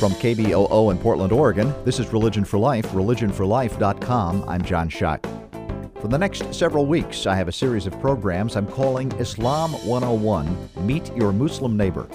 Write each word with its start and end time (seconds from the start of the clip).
From 0.00 0.12
KBOO 0.12 0.92
in 0.92 0.96
Portland, 0.96 1.30
Oregon, 1.30 1.74
this 1.84 1.98
is 2.00 2.10
Religion 2.10 2.42
for 2.42 2.58
Life, 2.58 2.86
religionforlife.com. 2.92 4.48
I'm 4.48 4.62
John 4.62 4.88
Shuck. 4.88 5.26
For 6.00 6.08
the 6.08 6.16
next 6.16 6.54
several 6.54 6.86
weeks, 6.86 7.26
I 7.26 7.34
have 7.36 7.48
a 7.48 7.52
series 7.52 7.84
of 7.84 8.00
programs 8.00 8.56
I'm 8.56 8.66
calling 8.66 9.12
Islam 9.18 9.72
101 9.86 10.70
Meet 10.86 11.14
Your 11.14 11.34
Muslim 11.34 11.76
Neighbor. 11.76 12.08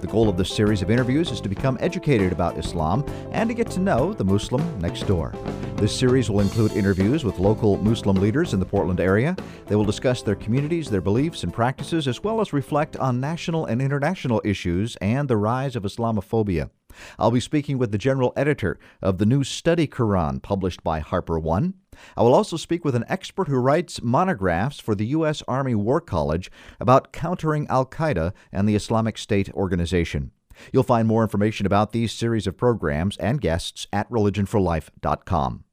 The 0.00 0.06
goal 0.06 0.30
of 0.30 0.38
this 0.38 0.50
series 0.50 0.80
of 0.80 0.90
interviews 0.90 1.30
is 1.30 1.42
to 1.42 1.50
become 1.50 1.76
educated 1.78 2.32
about 2.32 2.56
Islam 2.56 3.04
and 3.32 3.50
to 3.50 3.54
get 3.54 3.70
to 3.72 3.80
know 3.80 4.14
the 4.14 4.24
Muslim 4.24 4.80
next 4.80 5.02
door. 5.06 5.34
This 5.74 5.94
series 5.94 6.30
will 6.30 6.40
include 6.40 6.72
interviews 6.72 7.22
with 7.22 7.38
local 7.38 7.76
Muslim 7.76 8.16
leaders 8.16 8.54
in 8.54 8.60
the 8.60 8.64
Portland 8.64 8.98
area. 8.98 9.36
They 9.66 9.76
will 9.76 9.84
discuss 9.84 10.22
their 10.22 10.36
communities, 10.36 10.88
their 10.88 11.02
beliefs 11.02 11.42
and 11.42 11.52
practices, 11.52 12.08
as 12.08 12.24
well 12.24 12.40
as 12.40 12.54
reflect 12.54 12.96
on 12.96 13.20
national 13.20 13.66
and 13.66 13.82
international 13.82 14.40
issues 14.42 14.96
and 15.02 15.28
the 15.28 15.36
rise 15.36 15.76
of 15.76 15.82
Islamophobia. 15.82 16.70
I'll 17.18 17.30
be 17.30 17.40
speaking 17.40 17.78
with 17.78 17.92
the 17.92 17.98
general 17.98 18.32
editor 18.36 18.78
of 19.02 19.18
the 19.18 19.26
new 19.26 19.44
study 19.44 19.86
Quran 19.86 20.42
published 20.42 20.82
by 20.82 21.00
Harper 21.00 21.38
One. 21.38 21.74
I 22.16 22.22
will 22.22 22.34
also 22.34 22.56
speak 22.56 22.84
with 22.84 22.94
an 22.94 23.04
expert 23.08 23.48
who 23.48 23.58
writes 23.58 24.02
monographs 24.02 24.80
for 24.80 24.94
the 24.94 25.06
U.S. 25.06 25.42
Army 25.48 25.74
War 25.74 26.00
College 26.00 26.50
about 26.80 27.12
countering 27.12 27.66
Al 27.68 27.86
Qaeda 27.86 28.32
and 28.52 28.68
the 28.68 28.76
Islamic 28.76 29.18
State 29.18 29.52
organization. 29.54 30.30
You'll 30.72 30.82
find 30.82 31.06
more 31.06 31.22
information 31.22 31.66
about 31.66 31.92
these 31.92 32.12
series 32.12 32.46
of 32.46 32.56
programs 32.56 33.16
and 33.18 33.40
guests 33.40 33.86
at 33.92 34.08
religionforlife.com. 34.10 35.64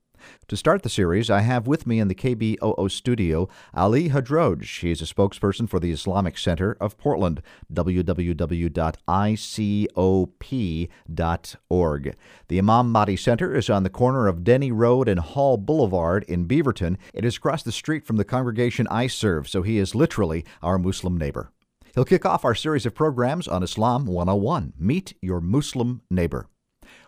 To 0.48 0.58
start 0.58 0.84
the 0.84 0.90
series, 0.90 1.30
I 1.30 1.41
have 1.41 1.68
with 1.68 1.88
me 1.88 2.00
in 2.00 2.08
the 2.08 2.16
KBOO 2.16 2.91
studio 2.91 3.50
Ali 3.73 4.09
Hadroj. 4.09 4.80
He 4.80 4.91
is 4.91 5.02
a 5.02 5.05
spokesperson 5.05 5.70
for 5.70 5.80
the 5.80 5.91
Islamic 5.91 6.38
Center 6.38 6.77
of 6.80 6.98
Portland, 6.98 7.41
www.icop.org. 7.73 8.16
The 12.48 12.58
Imam 12.58 12.92
Mahdi 12.92 13.16
Center 13.16 13.56
is 13.56 13.70
on 13.70 13.83
the 13.83 13.89
corner 13.89 14.28
of 14.28 14.44
Denny 14.44 14.72
Road 14.72 15.08
and 15.08 15.20
Hall 15.20 15.58
Boulevard 15.58 16.23
in 16.26 16.48
Beaverton. 16.48 16.98
It 17.14 17.26
is 17.26 17.38
across 17.38 17.64
the 17.64 17.72
street 17.72 18.05
from 18.05 18.17
the 18.17 18.26
congregation 18.26 18.88
I 18.89 19.08
serve, 19.08 19.48
so 19.48 19.61
he 19.61 19.78
is 19.78 19.95
literally 19.95 20.45
our 20.61 20.78
Muslim 20.78 21.17
neighbor. 21.17 21.52
He'll 21.95 22.05
kick 22.05 22.26
off 22.26 22.44
our 22.44 22.55
series 22.55 22.86
of 22.86 22.95
programs 22.95 23.48
on 23.48 23.61
Islam 23.61 24.05
101 24.05 24.73
Meet 24.80 25.14
Your 25.22 25.39
Muslim 25.39 26.02
Neighbor. 26.09 26.48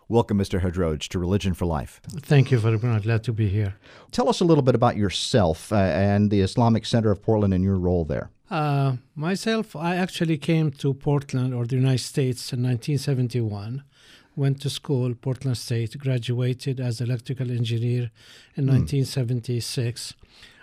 Welcome, 0.08 0.38
Mr. 0.38 0.62
Hadroj, 0.62 1.08
to 1.08 1.18
Religion 1.18 1.56
for 1.56 1.66
Life. 1.66 2.00
Thank 2.08 2.52
you 2.52 2.60
very 2.60 2.78
much. 2.78 3.04
Glad 3.04 3.24
to 3.24 3.34
be 3.34 3.50
here. 3.50 3.76
Tell 4.12 4.30
us 4.30 4.40
a 4.40 4.46
little 4.46 4.62
bit 4.62 4.76
about 4.76 4.98
yourself 4.98 5.74
uh, 5.74 5.78
and 5.78 6.30
the 6.30 6.42
Islamic 6.42 6.86
Center 6.86 7.10
of 7.10 7.24
Portland 7.24 7.56
and 7.56 7.64
your 7.64 7.78
role 7.78 8.06
there. 8.06 8.30
Uh, 8.52 8.98
myself, 9.16 9.76
I 9.76 9.96
actually 9.96 10.38
came 10.38 10.70
to 10.74 10.94
Portland 10.94 11.56
or 11.56 11.66
the 11.66 11.78
United 11.78 12.04
States 12.04 12.54
in 12.54 12.62
1971. 12.62 13.84
Went 14.36 14.62
to 14.62 14.70
school, 14.70 15.16
Portland 15.16 15.58
State, 15.58 15.98
graduated 15.98 16.80
as 16.80 17.02
electrical 17.02 17.50
engineer 17.50 18.12
in 18.56 18.66
mm. 18.66 18.78
1976. 18.78 20.14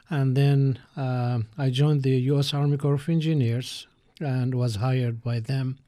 And 0.08 0.36
then 0.36 0.78
uh, 0.96 1.40
I 1.58 1.70
joined 1.70 2.04
the 2.04 2.16
U.S. 2.32 2.54
Army 2.54 2.77
Corps 2.77 2.94
of 2.94 3.08
Engineers 3.08 3.88
and 4.20 4.54
was 4.54 4.77
hired 4.77 5.20
by 5.20 5.40
them 5.40 5.78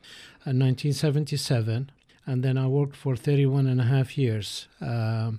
in 0.45 0.59
1977 0.59 1.91
and 2.27 2.43
then 2.43 2.57
I 2.57 2.67
worked 2.67 2.97
for 2.97 3.17
31 3.17 3.67
and 3.67 3.81
a 3.81 3.85
half 3.85 4.17
years. 4.17 4.69
Uh, 4.81 5.33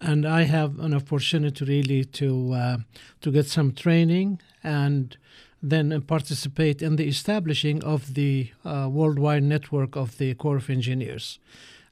and 0.00 0.26
I 0.26 0.42
have 0.42 0.78
an 0.78 0.94
opportunity 0.94 1.64
really 1.64 2.04
to 2.04 2.52
uh, 2.54 2.76
to 3.20 3.32
get 3.32 3.46
some 3.46 3.72
training 3.72 4.40
and 4.62 5.16
then 5.60 6.00
participate 6.02 6.82
in 6.82 6.96
the 6.96 7.08
establishing 7.08 7.82
of 7.82 8.14
the 8.14 8.52
uh, 8.64 8.88
worldwide 8.90 9.42
network 9.42 9.96
of 9.96 10.18
the 10.18 10.34
Corps 10.34 10.58
of 10.58 10.70
Engineers. 10.70 11.40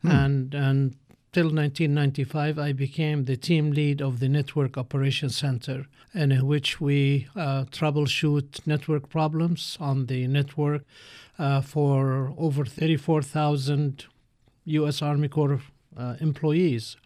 Hmm. 0.03 0.11
And 0.11 0.55
and 0.55 0.97
till 1.37 1.53
1995, 1.53 2.59
I 2.59 2.73
became 2.73 3.27
the 3.27 3.37
team 3.37 3.70
lead 3.70 4.01
of 4.01 4.20
the 4.20 4.29
Network 4.29 4.79
Operations 4.79 5.37
Center, 5.37 5.84
in 6.15 6.31
which 6.47 6.81
we 6.81 7.28
uh, 7.37 7.65
troubleshoot 7.71 8.66
network 8.66 9.11
problems 9.11 9.77
on 9.78 10.06
the 10.06 10.27
network 10.28 10.83
uh, 11.38 11.61
for 11.61 12.33
over 12.38 12.65
34,000 12.65 14.06
U.S. 14.65 15.03
Army 15.03 15.28
Corps 15.28 15.61
uh, 15.94 16.15
employees. 16.21 16.97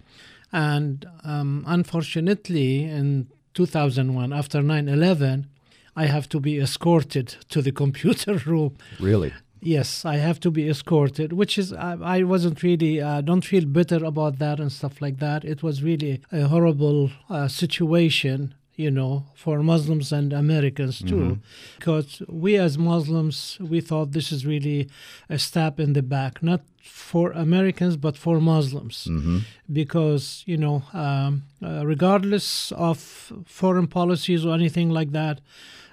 And 0.52 1.06
um, 1.24 1.64
unfortunately, 1.66 2.84
in 2.84 3.26
2001, 3.54 4.32
after 4.32 4.62
9 4.62 4.88
11, 4.88 5.48
I 5.96 6.06
have 6.06 6.28
to 6.28 6.38
be 6.38 6.60
escorted 6.60 7.34
to 7.48 7.60
the 7.60 7.72
computer 7.82 8.34
room. 8.46 8.76
Really? 9.00 9.32
Yes, 9.60 10.04
I 10.04 10.16
have 10.16 10.40
to 10.40 10.50
be 10.50 10.68
escorted, 10.68 11.32
which 11.32 11.58
is 11.58 11.72
I, 11.72 11.96
I 12.02 12.22
wasn't 12.22 12.62
really 12.62 13.00
uh, 13.00 13.20
don't 13.20 13.44
feel 13.44 13.66
bitter 13.66 14.04
about 14.04 14.38
that 14.38 14.58
and 14.58 14.72
stuff 14.72 15.02
like 15.02 15.18
that. 15.18 15.44
It 15.44 15.62
was 15.62 15.82
really 15.82 16.22
a 16.32 16.48
horrible 16.48 17.10
uh, 17.28 17.48
situation 17.48 18.54
you 18.80 18.90
know, 18.90 19.26
for 19.34 19.62
Muslims 19.62 20.10
and 20.10 20.32
Americans 20.32 21.00
too. 21.00 21.14
Mm-hmm. 21.14 21.34
Because 21.78 22.22
we 22.28 22.56
as 22.56 22.78
Muslims, 22.78 23.58
we 23.60 23.80
thought 23.82 24.12
this 24.12 24.32
is 24.32 24.46
really 24.46 24.88
a 25.28 25.38
stab 25.38 25.78
in 25.78 25.92
the 25.92 26.02
back, 26.02 26.42
not 26.42 26.62
for 26.82 27.30
Americans, 27.32 27.98
but 27.98 28.16
for 28.16 28.40
Muslims. 28.40 29.06
Mm-hmm. 29.10 29.38
Because, 29.70 30.42
you 30.46 30.56
know, 30.56 30.82
um, 30.94 31.42
uh, 31.62 31.84
regardless 31.84 32.72
of 32.72 32.98
foreign 33.44 33.86
policies 33.86 34.46
or 34.46 34.54
anything 34.54 34.88
like 34.88 35.12
that, 35.12 35.42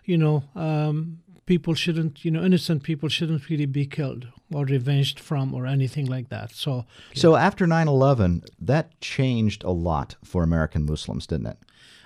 you 0.05 0.17
know, 0.17 0.43
um, 0.55 1.19
people 1.47 1.73
shouldn't, 1.73 2.23
you 2.23 2.29
know, 2.29 2.43
innocent 2.43 2.83
people 2.83 3.09
shouldn't 3.09 3.49
really 3.49 3.65
be 3.65 3.87
killed 3.87 4.27
or 4.53 4.65
revenged 4.65 5.19
from 5.19 5.53
or 5.53 5.65
anything 5.65 6.05
like 6.05 6.29
that. 6.29 6.51
So, 6.51 6.85
so 7.15 7.35
after 7.35 7.65
9 7.65 7.87
11, 7.87 8.43
that 8.61 9.01
changed 9.01 9.63
a 9.63 9.71
lot 9.71 10.15
for 10.23 10.43
American 10.43 10.85
Muslims, 10.85 11.25
didn't 11.25 11.47
it? 11.47 11.57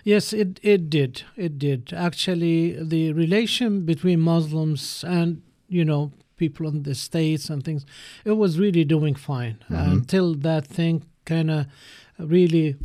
Yes, 0.03 0.31
it, 0.31 0.59
it 0.63 0.89
did. 0.89 1.23
It 1.35 1.59
did. 1.59 1.91
Actually, 1.93 2.81
the 2.81 3.11
relation 3.13 3.85
between 3.85 4.19
Muslims 4.21 5.03
and, 5.05 5.41
you 5.67 5.83
know, 5.83 6.13
people 6.37 6.67
in 6.67 6.83
the 6.83 6.95
States 6.95 7.49
and 7.49 7.63
things, 7.63 7.85
it 8.23 8.31
was 8.31 8.57
really 8.57 8.85
doing 8.85 9.15
fine 9.15 9.57
mm-hmm. 9.69 9.91
until 9.91 10.33
that 10.35 10.65
thing 10.65 11.03
kind 11.25 11.51
of 11.51 11.65
really 12.17 12.75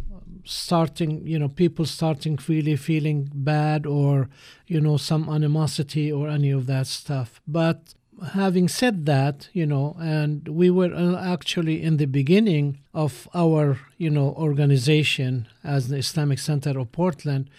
starting, 0.47 1.27
you 1.27 1.39
know, 1.39 1.49
people 1.49 1.85
starting 1.85 2.39
really 2.49 2.77
feeling 2.77 3.31
bad 3.35 3.85
or, 3.87 4.29
you 4.67 4.81
know, 4.81 4.97
some 4.97 5.29
animosity 5.29 6.11
or 6.11 6.29
any 6.29 6.51
of 6.51 6.67
that 6.67 6.87
stuff. 6.87 7.41
But 7.47 7.95
having 8.33 8.69
said 8.69 9.07
that, 9.07 9.49
you 9.53 9.67
know, 9.67 9.97
and 10.01 10.49
we 10.49 10.71
were 10.71 10.93
uh, 10.95 11.17
actually 11.23 11.83
in 11.83 11.99
the 11.99 12.07
beginning 12.07 12.79
of 12.95 13.29
our, 13.35 13.79
you 13.99 14.11
know, 14.11 14.35
organization 14.39 15.49
as 15.63 15.89
the 15.89 15.97
Islamic 15.97 16.39
Center 16.39 16.79
of 16.79 16.93
Portland, 16.93 17.51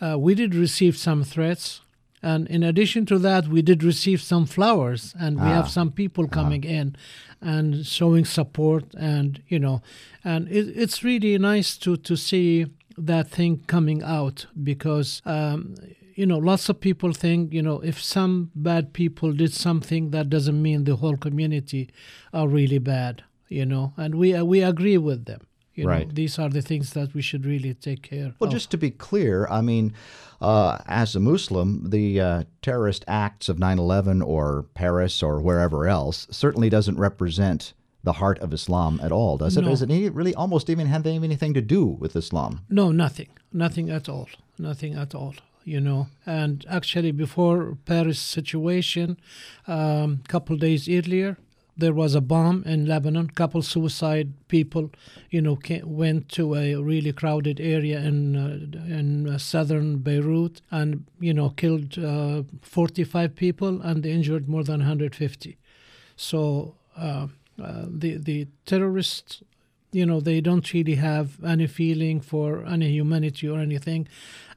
uh, 0.00 0.18
we 0.18 0.34
did 0.34 0.54
receive 0.54 0.96
some 0.96 1.24
threats. 1.24 1.80
And 2.22 2.46
in 2.48 2.62
addition 2.62 3.04
to 3.06 3.18
that, 3.18 3.48
we 3.48 3.62
did 3.62 3.82
receive 3.82 4.22
some 4.22 4.46
flowers, 4.46 5.14
and 5.18 5.36
we 5.36 5.46
ah. 5.46 5.54
have 5.54 5.68
some 5.68 5.90
people 5.90 6.24
uh-huh. 6.24 6.34
coming 6.34 6.64
ah. 6.64 6.70
in 6.70 6.96
and 7.40 7.84
showing 7.84 8.24
support, 8.24 8.84
and 8.94 9.42
you 9.48 9.58
know, 9.58 9.82
and 10.22 10.48
it, 10.48 10.68
it's 10.76 11.02
really 11.02 11.36
nice 11.38 11.76
to 11.78 11.96
to 11.96 12.16
see 12.16 12.66
that 12.96 13.28
thing 13.28 13.64
coming 13.66 14.02
out 14.02 14.46
because 14.62 15.22
um, 15.24 15.74
you 16.14 16.26
know, 16.26 16.38
lots 16.38 16.68
of 16.68 16.80
people 16.80 17.12
think, 17.12 17.52
you 17.52 17.62
know, 17.62 17.80
if 17.80 18.00
some 18.02 18.50
bad 18.54 18.92
people 18.92 19.32
did 19.32 19.52
something, 19.52 20.10
that 20.10 20.28
doesn't 20.28 20.60
mean 20.60 20.84
the 20.84 20.96
whole 20.96 21.16
community 21.16 21.90
are 22.32 22.48
really 22.48 22.78
bad, 22.78 23.24
you 23.48 23.66
know, 23.66 23.92
and 23.96 24.14
we 24.14 24.34
uh, 24.34 24.44
we 24.44 24.62
agree 24.62 24.98
with 24.98 25.24
them. 25.24 25.40
You 25.74 25.88
right. 25.88 26.06
Know, 26.06 26.12
these 26.12 26.38
are 26.38 26.48
the 26.48 26.62
things 26.62 26.92
that 26.92 27.14
we 27.14 27.22
should 27.22 27.46
really 27.46 27.74
take 27.74 28.02
care 28.02 28.26
of. 28.26 28.34
well, 28.40 28.48
of. 28.48 28.54
just 28.54 28.70
to 28.72 28.76
be 28.76 28.90
clear, 28.90 29.46
I 29.48 29.62
mean, 29.62 29.94
uh, 30.40 30.78
as 30.86 31.16
a 31.16 31.20
Muslim, 31.20 31.88
the 31.90 32.20
uh, 32.20 32.42
terrorist 32.60 33.04
acts 33.08 33.48
of 33.48 33.58
9 33.58 33.78
11 33.78 34.22
or 34.22 34.66
Paris 34.74 35.22
or 35.22 35.40
wherever 35.40 35.86
else 35.86 36.26
certainly 36.30 36.68
doesn't 36.68 36.98
represent 36.98 37.72
the 38.04 38.14
heart 38.14 38.38
of 38.40 38.52
Islam 38.52 39.00
at 39.02 39.12
all, 39.12 39.38
does 39.38 39.56
it? 39.56 39.62
No. 39.62 39.68
Does 39.68 39.82
it 39.82 40.12
really 40.12 40.34
almost 40.34 40.68
even 40.68 40.88
have 40.88 41.06
anything 41.06 41.54
to 41.54 41.62
do 41.62 41.86
with 41.86 42.16
Islam? 42.16 42.60
No, 42.68 42.90
nothing. 42.90 43.28
Nothing 43.52 43.90
at 43.90 44.08
all. 44.08 44.28
Nothing 44.58 44.94
at 44.94 45.14
all 45.14 45.34
you 45.64 45.80
know. 45.80 46.08
And 46.26 46.64
actually, 46.68 47.12
before 47.12 47.76
Paris 47.84 48.18
situation, 48.18 49.18
a 49.66 49.72
um, 49.72 50.22
couple 50.28 50.56
days 50.56 50.88
earlier, 50.88 51.36
there 51.76 51.92
was 51.92 52.14
a 52.14 52.20
bomb 52.20 52.62
in 52.64 52.86
Lebanon. 52.86 53.28
Couple 53.30 53.62
suicide 53.62 54.32
people, 54.48 54.90
you 55.30 55.40
know, 55.40 55.56
came, 55.56 55.96
went 55.96 56.28
to 56.30 56.54
a 56.54 56.76
really 56.76 57.12
crowded 57.12 57.60
area 57.60 58.00
in 58.00 58.36
uh, 58.36 58.94
in 58.94 59.28
uh, 59.28 59.38
southern 59.38 59.98
Beirut 59.98 60.60
and 60.70 61.04
you 61.18 61.32
know 61.32 61.50
killed 61.50 61.98
uh, 61.98 62.42
45 62.62 63.34
people 63.34 63.80
and 63.82 64.04
injured 64.04 64.48
more 64.48 64.64
than 64.64 64.80
150. 64.80 65.56
So 66.16 66.74
uh, 66.96 67.28
uh, 67.62 67.84
the 67.88 68.16
the 68.16 68.48
terrorists 68.66 69.42
you 69.92 70.06
know, 70.06 70.20
they 70.20 70.40
don't 70.40 70.72
really 70.72 70.96
have 70.96 71.42
any 71.44 71.66
feeling 71.66 72.20
for 72.20 72.64
any 72.66 72.90
humanity 72.90 73.48
or 73.48 73.60
anything. 73.60 74.08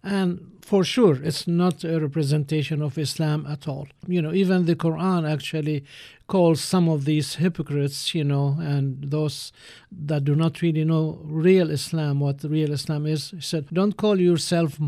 And 0.04 0.52
for 0.62 0.84
sure, 0.84 1.16
it's 1.22 1.48
not 1.48 1.84
a 1.84 2.00
representation 2.00 2.82
of 2.82 2.98
Islam 2.98 3.46
at 3.48 3.68
all. 3.68 3.88
You 4.08 4.22
know, 4.22 4.34
even 4.34 4.66
the 4.66 4.76
Quran 4.76 5.30
actually 5.30 5.84
calls 6.28 6.62
some 6.62 6.88
of 6.90 7.06
these 7.06 7.36
hypocrites, 7.36 8.16
you 8.16 8.24
know, 8.24 8.58
and 8.60 9.12
those 9.12 9.52
that 9.92 10.24
do 10.24 10.36
not 10.36 10.62
really 10.62 10.86
know 10.86 11.20
real 11.24 11.70
Islam, 11.70 12.20
what 12.20 12.44
real 12.44 12.72
Islam 12.72 13.06
is. 13.06 13.32
He 13.32 13.42
said, 13.42 13.68
don't 13.74 13.98
call 13.98 14.20
yourself 14.20 14.80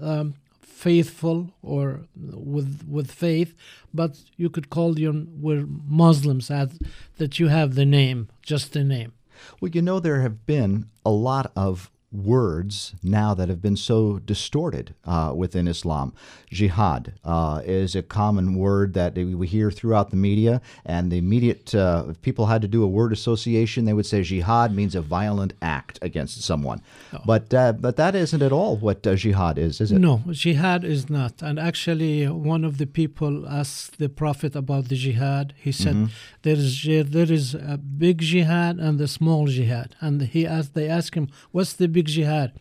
um, 0.00 0.34
faithful 0.60 1.50
or 1.62 2.00
with 2.16 2.84
with 2.88 3.10
faith, 3.10 3.54
but 3.94 4.18
you 4.36 4.50
could 4.50 4.68
call 4.68 4.98
you 4.98 5.26
we're 5.40 5.66
Muslims 5.88 6.50
as, 6.50 6.78
that 7.16 7.38
you 7.38 7.48
have 7.48 7.74
the 7.74 7.86
name, 7.86 8.28
just 8.42 8.72
the 8.72 8.84
name. 8.84 9.12
Well, 9.60 9.70
you 9.70 9.82
know, 9.82 10.00
there 10.00 10.20
have 10.20 10.46
been 10.46 10.90
a 11.04 11.10
lot 11.10 11.52
of 11.56 11.90
words 12.14 12.94
now 13.02 13.34
that 13.34 13.48
have 13.48 13.60
been 13.60 13.76
so 13.76 14.20
distorted 14.20 14.94
uh, 15.04 15.32
within 15.34 15.66
Islam. 15.66 16.12
Jihad 16.50 17.14
uh, 17.24 17.60
is 17.64 17.96
a 17.96 18.02
common 18.02 18.54
word 18.54 18.94
that 18.94 19.14
we 19.16 19.46
hear 19.46 19.70
throughout 19.70 20.10
the 20.10 20.16
media, 20.16 20.60
and 20.86 21.10
the 21.10 21.18
immediate, 21.18 21.74
uh, 21.74 22.04
if 22.08 22.22
people 22.22 22.46
had 22.46 22.62
to 22.62 22.68
do 22.68 22.84
a 22.84 22.86
word 22.86 23.12
association, 23.12 23.84
they 23.84 23.92
would 23.92 24.06
say 24.06 24.22
jihad 24.22 24.72
means 24.72 24.94
a 24.94 25.00
violent 25.00 25.54
act 25.60 25.98
against 26.02 26.42
someone. 26.42 26.80
Oh. 27.12 27.18
But, 27.26 27.52
uh, 27.52 27.72
but 27.72 27.96
that 27.96 28.14
isn't 28.14 28.42
at 28.42 28.52
all 28.52 28.76
what 28.76 29.04
uh, 29.06 29.16
jihad 29.16 29.58
is, 29.58 29.80
is 29.80 29.90
it? 29.90 29.98
No, 29.98 30.22
jihad 30.30 30.84
is 30.84 31.10
not. 31.10 31.42
And 31.42 31.58
actually, 31.58 32.28
one 32.28 32.64
of 32.64 32.78
the 32.78 32.86
people 32.86 33.48
asked 33.48 33.98
the 33.98 34.08
Prophet 34.08 34.54
about 34.54 34.88
the 34.88 34.96
jihad. 34.96 35.54
He 35.56 35.72
said, 35.72 35.94
mm-hmm. 35.94 36.12
there, 36.42 36.56
is, 36.56 36.84
there 36.84 37.32
is 37.32 37.54
a 37.54 37.76
big 37.78 38.18
jihad 38.18 38.78
and 38.78 38.98
the 38.98 39.08
small 39.08 39.46
jihad. 39.46 39.96
And 40.00 40.22
he 40.22 40.46
asked, 40.46 40.74
they 40.74 40.88
asked 40.88 41.14
him, 41.14 41.28
what's 41.50 41.72
the 41.72 41.88
big 41.88 42.03
big 42.04 42.14
jihad. 42.14 42.52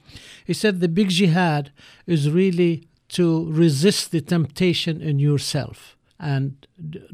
He 0.45 0.53
said 0.53 0.79
the 0.79 0.87
big 0.87 1.09
jihad 1.09 1.71
is 2.07 2.29
really 2.29 2.73
to 3.09 3.25
resist 3.51 4.11
the 4.11 4.21
temptation 4.21 5.01
in 5.01 5.19
yourself 5.19 5.97
and 6.19 6.45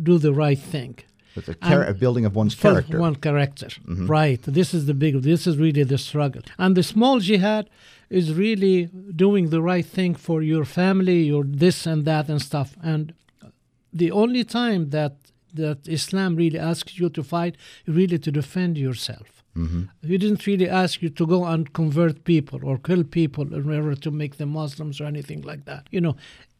do 0.09 0.17
the 0.17 0.33
right 0.33 0.59
thing. 0.59 0.93
It's 1.35 1.49
a, 1.49 1.55
char- 1.55 1.85
a 1.85 1.93
building 1.93 2.25
of 2.25 2.35
one's 2.35 2.55
character. 2.55 2.99
One 2.99 3.15
character, 3.15 3.67
mm-hmm. 3.67 4.07
right? 4.07 4.41
This 4.59 4.73
is 4.73 4.85
the 4.85 4.93
big. 4.93 5.13
This 5.21 5.47
is 5.47 5.57
really 5.57 5.83
the 5.83 5.97
struggle. 5.97 6.41
And 6.57 6.75
the 6.75 6.83
small 6.83 7.19
jihad 7.19 7.69
is 8.09 8.33
really 8.33 8.89
doing 9.25 9.49
the 9.49 9.61
right 9.61 9.85
thing 9.85 10.15
for 10.15 10.41
your 10.41 10.65
family, 10.65 11.19
your 11.23 11.43
this 11.43 11.85
and 11.85 12.03
that 12.05 12.29
and 12.29 12.41
stuff. 12.41 12.75
And 12.83 13.13
the 13.93 14.11
only 14.11 14.43
time 14.43 14.89
that 14.89 15.13
that 15.53 15.87
Islam 15.87 16.35
really 16.35 16.59
asks 16.59 16.99
you 16.99 17.09
to 17.09 17.23
fight, 17.23 17.55
really 17.87 18.19
to 18.19 18.31
defend 18.31 18.77
yourself. 18.77 19.38
Mm-hmm. 19.57 19.83
He 20.07 20.17
didn't 20.17 20.45
really 20.45 20.69
ask 20.69 21.01
you 21.01 21.09
to 21.09 21.25
go 21.25 21.45
and 21.45 21.71
convert 21.73 22.23
people 22.23 22.59
or 22.63 22.77
kill 22.77 23.03
people 23.03 23.53
in 23.53 23.71
order 23.71 23.95
to 23.95 24.11
make 24.11 24.37
them 24.37 24.49
Muslims 24.49 25.01
or 25.01 25.05
anything 25.05 25.41
like 25.41 25.65
that. 25.65 25.87
You 25.91 26.01
know, 26.01 26.15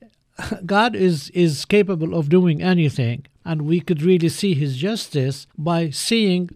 God 0.66 0.96
is 0.96 1.30
is 1.32 1.66
capable 1.66 2.14
of 2.14 2.30
doing 2.30 2.62
anything, 2.62 3.26
and 3.46 3.64
we 3.64 3.80
could 3.80 4.02
really 4.02 4.30
see 4.30 4.54
His 4.54 4.78
justice 4.78 5.48
by 5.58 5.90
seeing. 5.90 6.50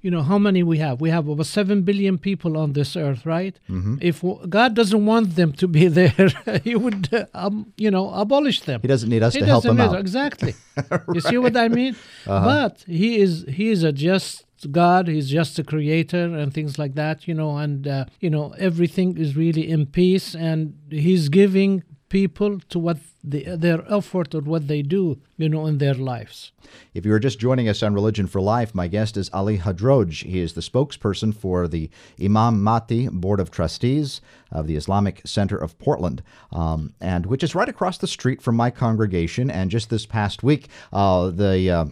You 0.00 0.12
know 0.12 0.22
how 0.22 0.38
many 0.38 0.62
we 0.62 0.78
have? 0.78 1.00
We 1.00 1.10
have 1.10 1.28
over 1.28 1.42
seven 1.42 1.82
billion 1.82 2.18
people 2.18 2.56
on 2.56 2.72
this 2.72 2.94
earth, 2.96 3.26
right? 3.26 3.58
Mm-hmm. 3.68 3.96
If 4.00 4.22
God 4.48 4.74
doesn't 4.74 5.04
want 5.04 5.34
them 5.34 5.52
to 5.54 5.66
be 5.66 5.88
there, 5.98 6.28
He 6.62 6.76
would, 6.76 7.12
uh, 7.12 7.26
um, 7.34 7.72
you 7.76 7.90
know, 7.90 8.14
abolish 8.14 8.60
them. 8.60 8.80
He 8.80 8.86
doesn't 8.86 9.10
need 9.10 9.24
us 9.24 9.34
he 9.34 9.40
to 9.40 9.46
help 9.46 9.64
them 9.64 9.80
out. 9.80 9.98
Exactly. 9.98 10.54
right. 10.88 11.00
You 11.14 11.20
see 11.20 11.36
what 11.36 11.56
I 11.56 11.66
mean? 11.66 11.96
Uh-huh. 12.28 12.44
But 12.44 12.84
He 12.86 13.18
is 13.18 13.44
He 13.48 13.70
is 13.70 13.82
a 13.82 13.90
just 13.90 14.44
God, 14.66 15.08
He's 15.08 15.28
just 15.30 15.58
a 15.58 15.64
creator 15.64 16.34
and 16.36 16.52
things 16.52 16.78
like 16.78 16.94
that, 16.94 17.28
you 17.28 17.34
know, 17.34 17.56
and, 17.56 17.86
uh, 17.86 18.04
you 18.20 18.30
know, 18.30 18.54
everything 18.58 19.16
is 19.16 19.36
really 19.36 19.70
in 19.70 19.86
peace 19.86 20.34
and 20.34 20.76
He's 20.90 21.28
giving 21.28 21.82
people 22.08 22.58
to 22.70 22.78
what 22.78 22.98
the, 23.22 23.56
their 23.56 23.84
effort 23.92 24.34
or 24.34 24.40
what 24.40 24.68
they 24.68 24.82
do, 24.82 25.20
you 25.36 25.48
know, 25.48 25.66
in 25.66 25.78
their 25.78 25.94
lives. 25.94 26.52
If 26.94 27.04
you 27.04 27.12
are 27.12 27.18
just 27.18 27.38
joining 27.38 27.68
us 27.68 27.82
on 27.82 27.94
Religion 27.94 28.26
for 28.26 28.40
Life, 28.40 28.74
my 28.74 28.88
guest 28.88 29.16
is 29.16 29.30
Ali 29.32 29.58
Hadroj. 29.58 30.24
He 30.24 30.40
is 30.40 30.54
the 30.54 30.60
spokesperson 30.60 31.34
for 31.34 31.68
the 31.68 31.90
Imam 32.22 32.62
Mahdi 32.62 33.08
Board 33.08 33.40
of 33.40 33.50
Trustees 33.50 34.20
of 34.50 34.66
the 34.66 34.76
Islamic 34.76 35.22
Center 35.26 35.56
of 35.56 35.78
Portland, 35.78 36.22
um, 36.52 36.94
and 37.00 37.26
which 37.26 37.42
is 37.42 37.54
right 37.54 37.68
across 37.68 37.98
the 37.98 38.06
street 38.06 38.40
from 38.40 38.56
my 38.56 38.70
congregation. 38.70 39.50
And 39.50 39.70
just 39.70 39.90
this 39.90 40.06
past 40.06 40.42
week, 40.42 40.68
uh, 40.92 41.30
the 41.30 41.70
uh, 41.70 41.84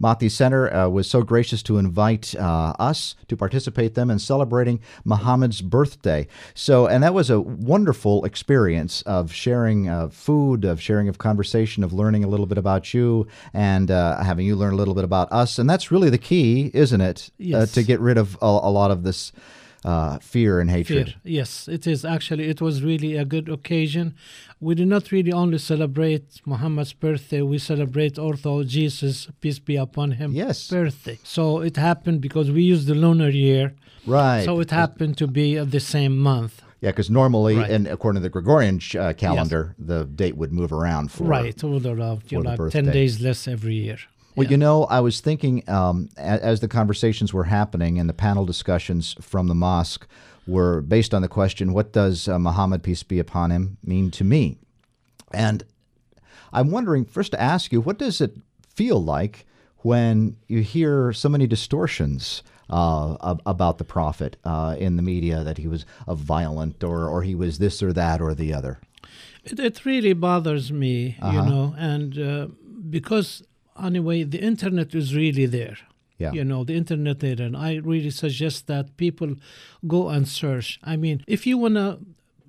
Mahdi 0.00 0.28
Center 0.28 0.72
uh, 0.72 0.88
was 0.88 1.08
so 1.08 1.22
gracious 1.22 1.62
to 1.64 1.78
invite 1.78 2.34
uh, 2.36 2.74
us 2.78 3.14
to 3.28 3.36
participate 3.36 3.94
them 3.94 4.10
in 4.10 4.18
celebrating 4.18 4.80
Muhammad's 5.04 5.60
birthday. 5.60 6.26
So, 6.54 6.86
and 6.86 7.02
that 7.02 7.14
was 7.14 7.30
a 7.30 7.40
wonderful 7.40 8.24
experience 8.24 9.02
of 9.02 9.32
sharing 9.32 9.88
uh, 9.88 10.08
food, 10.08 10.64
of 10.64 10.80
sharing 10.80 11.08
of 11.08 11.18
conversation, 11.18 11.84
of 11.84 11.92
learning 11.92 12.24
a 12.24 12.28
little 12.28 12.46
bit 12.46 12.58
about 12.58 12.94
you, 12.94 13.26
and 13.52 13.90
uh, 13.90 14.22
having 14.22 14.46
you 14.46 14.56
learn 14.56 14.72
a 14.72 14.76
little 14.76 14.94
bit 14.94 15.04
about 15.04 15.30
us. 15.32 15.58
And 15.58 15.68
that's 15.68 15.90
really 15.90 16.10
the 16.10 16.18
key, 16.18 16.70
isn't 16.74 17.00
it? 17.00 17.30
Uh, 17.30 17.32
yes. 17.38 17.72
to 17.72 17.82
get 17.82 18.00
rid 18.00 18.18
of 18.18 18.36
a, 18.42 18.46
a 18.46 18.70
lot 18.70 18.90
of 18.90 19.02
this 19.02 19.32
uh, 19.84 20.18
fear 20.18 20.60
and 20.60 20.70
hatred. 20.70 21.08
Fear. 21.08 21.16
Yes, 21.24 21.68
it 21.68 21.86
is. 21.86 22.04
Actually, 22.04 22.48
it 22.48 22.60
was 22.60 22.82
really 22.82 23.16
a 23.16 23.24
good 23.24 23.48
occasion. 23.48 24.14
We 24.60 24.74
do 24.74 24.86
not 24.86 25.10
really 25.10 25.32
only 25.32 25.58
celebrate 25.58 26.40
Muhammad's 26.46 26.92
birthday, 26.92 27.42
we 27.42 27.58
celebrate 27.58 28.18
also 28.18 28.62
Jesus, 28.62 29.28
peace 29.40 29.58
be 29.58 29.76
upon 29.76 30.12
him, 30.12 30.32
yes. 30.32 30.68
birthday. 30.68 31.18
So 31.24 31.60
it 31.60 31.76
happened 31.76 32.20
because 32.20 32.50
we 32.50 32.62
use 32.62 32.86
the 32.86 32.94
lunar 32.94 33.30
year. 33.30 33.74
Right. 34.06 34.44
So 34.44 34.60
it 34.60 34.70
happened 34.70 35.16
to 35.18 35.26
be 35.26 35.58
the 35.58 35.80
same 35.80 36.16
month. 36.18 36.62
Yeah, 36.80 36.90
because 36.90 37.10
normally, 37.10 37.56
right. 37.56 37.70
and 37.70 37.86
according 37.86 38.20
to 38.20 38.24
the 38.24 38.28
Gregorian 38.28 38.80
uh, 38.98 39.12
calendar, 39.12 39.76
yes. 39.78 39.86
the 39.86 40.04
date 40.04 40.36
would 40.36 40.52
move 40.52 40.72
around 40.72 41.12
for 41.12 41.22
right, 41.22 41.58
for 41.58 41.78
the 41.78 42.68
ten 42.72 42.86
days 42.86 43.20
less 43.20 43.46
every 43.46 43.74
year. 43.74 43.98
Well, 44.34 44.44
yeah. 44.44 44.52
you 44.52 44.56
know, 44.56 44.84
I 44.84 45.00
was 45.00 45.20
thinking 45.20 45.68
um, 45.68 46.08
as, 46.16 46.60
the 46.60 46.68
conversations 46.68 47.34
were 47.34 47.44
happening 47.44 47.98
and 47.98 48.08
the 48.08 48.14
panel 48.14 48.46
discussions 48.46 49.14
from 49.20 49.48
the 49.48 49.54
mosque 49.54 50.06
were 50.46 50.80
based 50.80 51.12
on 51.12 51.22
the 51.22 51.28
question, 51.28 51.72
"What 51.72 51.92
does 51.92 52.28
uh, 52.28 52.38
Muhammad, 52.38 52.82
peace 52.82 53.02
be 53.02 53.18
upon 53.18 53.50
him, 53.50 53.76
mean 53.84 54.10
to 54.12 54.24
me?" 54.24 54.58
And 55.32 55.64
I'm 56.52 56.70
wondering 56.70 57.04
first 57.04 57.32
to 57.32 57.40
ask 57.40 57.72
you, 57.72 57.80
what 57.80 57.98
does 57.98 58.20
it 58.20 58.36
feel 58.74 59.02
like 59.02 59.46
when 59.78 60.36
you 60.48 60.60
hear 60.60 61.12
so 61.12 61.28
many 61.28 61.46
distortions? 61.46 62.42
Uh, 62.70 63.36
about 63.44 63.76
the 63.76 63.84
prophet 63.84 64.38
uh, 64.44 64.74
in 64.78 64.96
the 64.96 65.02
media 65.02 65.44
that 65.44 65.58
he 65.58 65.68
was 65.68 65.84
a 66.08 66.14
violent 66.14 66.82
or 66.82 67.06
or 67.06 67.22
he 67.22 67.34
was 67.34 67.58
this 67.58 67.82
or 67.82 67.92
that 67.92 68.18
or 68.18 68.34
the 68.34 68.54
other. 68.54 68.80
It, 69.44 69.60
it 69.60 69.84
really 69.84 70.14
bothers 70.14 70.72
me, 70.72 71.18
uh-huh. 71.20 71.32
you 71.32 71.50
know, 71.50 71.74
and 71.76 72.18
uh, 72.18 72.46
because 72.88 73.42
anyway, 73.80 74.24
the 74.24 74.40
internet 74.40 74.94
is 74.94 75.14
really 75.14 75.46
there. 75.46 75.76
Yeah. 76.18 76.32
You 76.32 76.44
know, 76.44 76.62
the 76.64 76.74
internet 76.74 77.20
there. 77.20 77.40
And 77.40 77.56
I 77.56 77.76
really 77.76 78.10
suggest 78.10 78.66
that 78.68 78.96
people 78.96 79.34
go 79.86 80.08
and 80.08 80.28
search. 80.28 80.78
I 80.84 80.96
mean, 80.96 81.24
if 81.26 81.46
you 81.46 81.58
want 81.58 81.74
to 81.74 81.98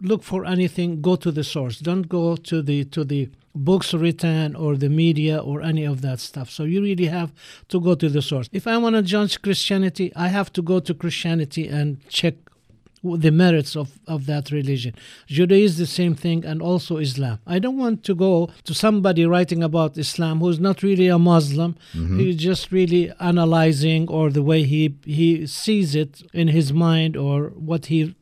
look 0.01 0.23
for 0.23 0.45
anything, 0.45 1.01
go 1.01 1.15
to 1.15 1.31
the 1.31 1.43
source. 1.43 1.79
Don't 1.79 2.07
go 2.07 2.35
to 2.35 2.61
the 2.61 2.83
to 2.85 3.03
the 3.03 3.29
books 3.55 3.93
written 3.93 4.55
or 4.55 4.75
the 4.75 4.89
media 4.89 5.37
or 5.37 5.61
any 5.61 5.83
of 5.83 6.01
that 6.01 6.19
stuff. 6.19 6.49
So 6.49 6.63
you 6.63 6.81
really 6.81 7.05
have 7.05 7.31
to 7.69 7.79
go 7.79 7.95
to 7.95 8.09
the 8.09 8.21
source. 8.21 8.49
If 8.51 8.67
I 8.67 8.77
want 8.77 8.95
to 8.95 9.01
judge 9.01 9.41
Christianity, 9.41 10.11
I 10.15 10.27
have 10.27 10.51
to 10.53 10.61
go 10.61 10.79
to 10.79 10.93
Christianity 10.93 11.67
and 11.67 11.97
check 12.09 12.35
the 13.03 13.31
merits 13.31 13.75
of, 13.75 13.99
of 14.07 14.25
that 14.27 14.51
religion. 14.51 14.95
Judaism, 15.27 15.63
is 15.63 15.77
the 15.77 15.85
same 15.85 16.15
thing, 16.15 16.43
and 16.43 16.61
also 16.61 16.97
Islam. 16.97 17.39
I 17.47 17.59
don't 17.59 17.77
want 17.77 18.03
to 18.03 18.15
go 18.15 18.49
to 18.63 18.73
somebody 18.73 19.25
writing 19.25 19.63
about 19.63 19.97
Islam 19.97 20.39
who's 20.39 20.59
not 20.59 20.83
really 20.83 21.07
a 21.07 21.19
Muslim. 21.19 21.75
Mm-hmm. 21.93 22.19
He's 22.19 22.35
just 22.35 22.71
really 22.71 23.11
analyzing 23.19 24.09
or 24.09 24.29
the 24.29 24.43
way 24.43 24.63
he, 24.63 24.95
he 25.05 25.47
sees 25.47 25.95
it 25.95 26.21
in 26.33 26.49
his 26.49 26.73
mind 26.73 27.15
or 27.15 27.47
what 27.55 27.87
he 27.87 28.15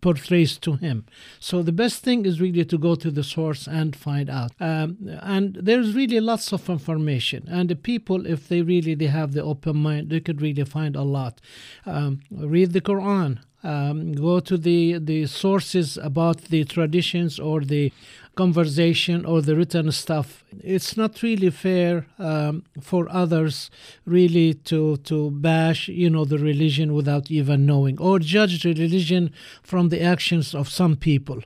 portrays 0.00 0.56
to 0.58 0.74
him. 0.74 1.04
So 1.40 1.62
the 1.62 1.72
best 1.72 2.04
thing 2.04 2.26
is 2.26 2.40
really 2.40 2.64
to 2.64 2.78
go 2.78 2.94
to 2.94 3.10
the 3.10 3.24
source 3.24 3.66
and 3.66 3.96
find 3.96 4.28
out. 4.30 4.52
Um, 4.60 4.98
and 5.22 5.56
there's 5.60 5.94
really 5.94 6.20
lots 6.20 6.52
of 6.52 6.68
information. 6.68 7.48
And 7.48 7.68
the 7.68 7.76
people, 7.76 8.26
if 8.26 8.48
they 8.48 8.62
really 8.62 8.94
they 8.94 9.06
have 9.06 9.32
the 9.32 9.42
open 9.42 9.76
mind, 9.78 10.10
they 10.10 10.20
could 10.20 10.40
really 10.40 10.64
find 10.64 10.94
a 10.96 11.02
lot. 11.02 11.40
Um, 11.84 12.20
read 12.30 12.72
the 12.72 12.80
Quran 12.80 13.40
um, 13.66 14.12
go 14.12 14.40
to 14.40 14.56
the, 14.56 14.98
the 14.98 15.26
sources 15.26 15.98
about 15.98 16.38
the 16.52 16.64
traditions 16.64 17.38
or 17.38 17.60
the 17.60 17.92
conversation 18.36 19.24
or 19.24 19.40
the 19.40 19.56
written 19.56 19.90
stuff. 19.90 20.44
It's 20.62 20.96
not 20.96 21.22
really 21.22 21.50
fair 21.50 22.06
um, 22.18 22.64
for 22.80 23.08
others 23.10 23.70
really 24.04 24.54
to 24.70 24.98
to 25.08 25.30
bash 25.30 25.88
you 25.88 26.10
know 26.10 26.24
the 26.26 26.38
religion 26.38 26.92
without 26.94 27.30
even 27.30 27.64
knowing 27.64 27.98
or 27.98 28.18
judge 28.18 28.62
the 28.62 28.74
religion 28.74 29.32
from 29.62 29.88
the 29.88 30.02
actions 30.02 30.54
of 30.54 30.68
some 30.68 30.96
people. 30.96 31.40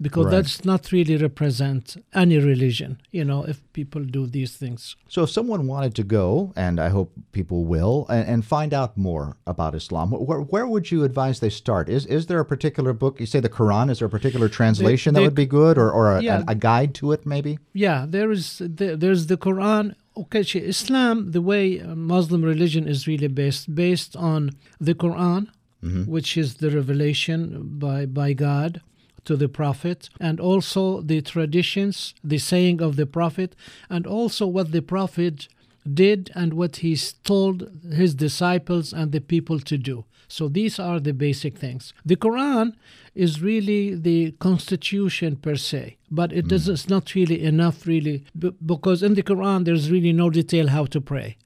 Because 0.00 0.24
Right. 0.26 0.32
that's 0.36 0.64
not 0.64 0.90
really 0.92 1.16
represent 1.16 1.96
any 2.12 2.38
religion. 2.38 2.98
You 3.12 3.24
know, 3.24 3.44
if 3.44 3.60
people 3.72 4.02
do 4.04 4.26
these 4.26 4.52
things. 4.56 4.96
So, 5.08 5.22
if 5.22 5.30
someone 5.30 5.66
wanted 5.66 5.94
to 5.96 6.02
go, 6.02 6.52
and 6.56 6.80
I 6.80 6.88
hope 6.88 7.12
people 7.32 7.64
will, 7.64 8.06
and, 8.08 8.26
and 8.28 8.44
find 8.44 8.74
out 8.74 8.96
more 8.96 9.36
about 9.46 9.74
Islam, 9.74 10.10
where, 10.10 10.40
where 10.40 10.66
would 10.66 10.90
you 10.90 11.04
advise 11.04 11.40
they 11.40 11.50
start? 11.50 11.88
Is 11.88 12.06
is 12.06 12.26
there 12.26 12.40
a 12.40 12.44
particular 12.44 12.92
book? 12.92 13.20
You 13.20 13.26
say 13.26 13.40
the 13.40 13.48
Quran. 13.48 13.90
Is 13.90 13.98
there 14.00 14.06
a 14.08 14.10
particular 14.18 14.48
translation 14.48 15.14
that 15.14 15.22
would 15.22 15.34
be 15.34 15.46
good, 15.46 15.78
or, 15.78 15.90
or 15.90 16.04
a, 16.16 16.22
Yeah. 16.22 16.42
a, 16.48 16.52
a 16.52 16.54
guide 16.54 16.92
to 16.94 17.12
it, 17.12 17.24
maybe? 17.26 17.58
Yeah, 17.72 18.06
there 18.08 18.30
is 18.32 18.58
the, 18.58 18.96
there's 18.96 19.26
the 19.26 19.36
Quran. 19.36 19.94
Okay, 20.16 20.42
Islam, 20.74 21.32
the 21.32 21.42
way 21.42 21.80
uh, 21.80 21.94
Muslim 21.96 22.42
religion 22.44 22.86
is 22.88 23.06
really 23.06 23.26
based 23.28 23.74
based 23.74 24.14
on 24.16 24.50
the 24.80 24.94
Quran, 24.94 25.42
which 26.06 26.36
is 26.42 26.48
the 26.62 26.70
revelation 26.70 27.38
by 27.84 28.06
by 28.06 28.32
God 28.32 28.80
to 29.24 29.36
the 29.36 29.48
prophet 29.48 30.08
and 30.20 30.40
also 30.40 31.00
the 31.00 31.20
traditions 31.20 32.14
the 32.22 32.38
saying 32.38 32.80
of 32.82 32.96
the 32.96 33.06
prophet 33.06 33.54
and 33.88 34.06
also 34.06 34.46
what 34.46 34.72
the 34.72 34.82
prophet 34.82 35.48
did 35.92 36.30
and 36.34 36.54
what 36.54 36.76
he 36.76 36.96
told 37.24 37.70
his 37.92 38.14
disciples 38.14 38.92
and 38.92 39.12
the 39.12 39.20
people 39.20 39.60
to 39.60 39.76
do. 39.76 40.04
So 40.28 40.48
these 40.48 40.78
are 40.78 40.98
the 40.98 41.12
basic 41.12 41.58
things. 41.58 41.92
The 42.04 42.16
quran 42.16 42.72
is 43.14 43.42
really 43.42 43.94
the 43.94 44.32
constitution 44.32 45.36
per 45.36 45.54
se 45.56 45.96
but 46.10 46.32
it 46.32 46.46
mm. 46.46 46.48
does 46.48 46.68
it's 46.68 46.88
not 46.88 47.14
really 47.14 47.42
enough 47.42 47.86
really 47.86 48.24
because 48.66 49.02
in 49.02 49.14
the 49.14 49.22
quran 49.22 49.64
there's 49.64 49.90
really 49.90 50.12
no 50.12 50.30
detail 50.30 50.68
how 50.68 50.84
to 50.86 51.00
pray 51.00 51.36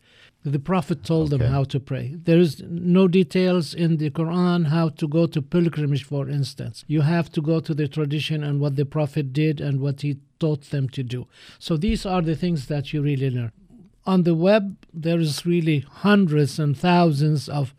the 0.45 0.59
Prophet 0.59 1.03
told 1.05 1.33
Okay. 1.33 1.43
them 1.45 1.53
how 1.53 1.65
to 1.65 1.81
pray. 1.81 2.15
There 2.25 2.39
is 2.39 2.63
no 2.69 3.09
details 3.09 3.75
in 3.75 3.97
the 3.97 4.11
Quran 4.11 4.67
how 4.67 4.89
to 4.91 5.09
go 5.09 5.27
to 5.27 5.43
pilgrimage, 5.43 6.05
for 6.05 6.29
instance. 6.29 6.85
You 6.87 7.03
have 7.03 7.31
to 7.33 7.43
go 7.43 7.61
to 7.61 7.75
the 7.75 7.89
tradition 7.89 8.43
and 8.45 8.61
what 8.61 8.77
the 8.77 8.87
Prophet 8.87 9.33
did 9.33 9.61
and 9.61 9.81
what 9.81 10.01
he 10.03 10.19
taught 10.39 10.71
them 10.71 10.89
to 10.91 11.03
do. 11.03 11.27
So 11.59 11.77
these 11.77 12.07
are 12.07 12.23
the 12.23 12.37
things 12.37 12.67
that 12.67 12.93
you 12.93 13.03
really 13.03 13.31
learn. 13.31 13.53
On 14.07 14.23
the 14.23 14.35
web, 14.35 14.77
there 14.95 15.19
is 15.19 15.45
really 15.45 15.81
hundreds 15.81 16.59
and 16.59 16.77
thousands 16.77 17.49
of 17.49 17.75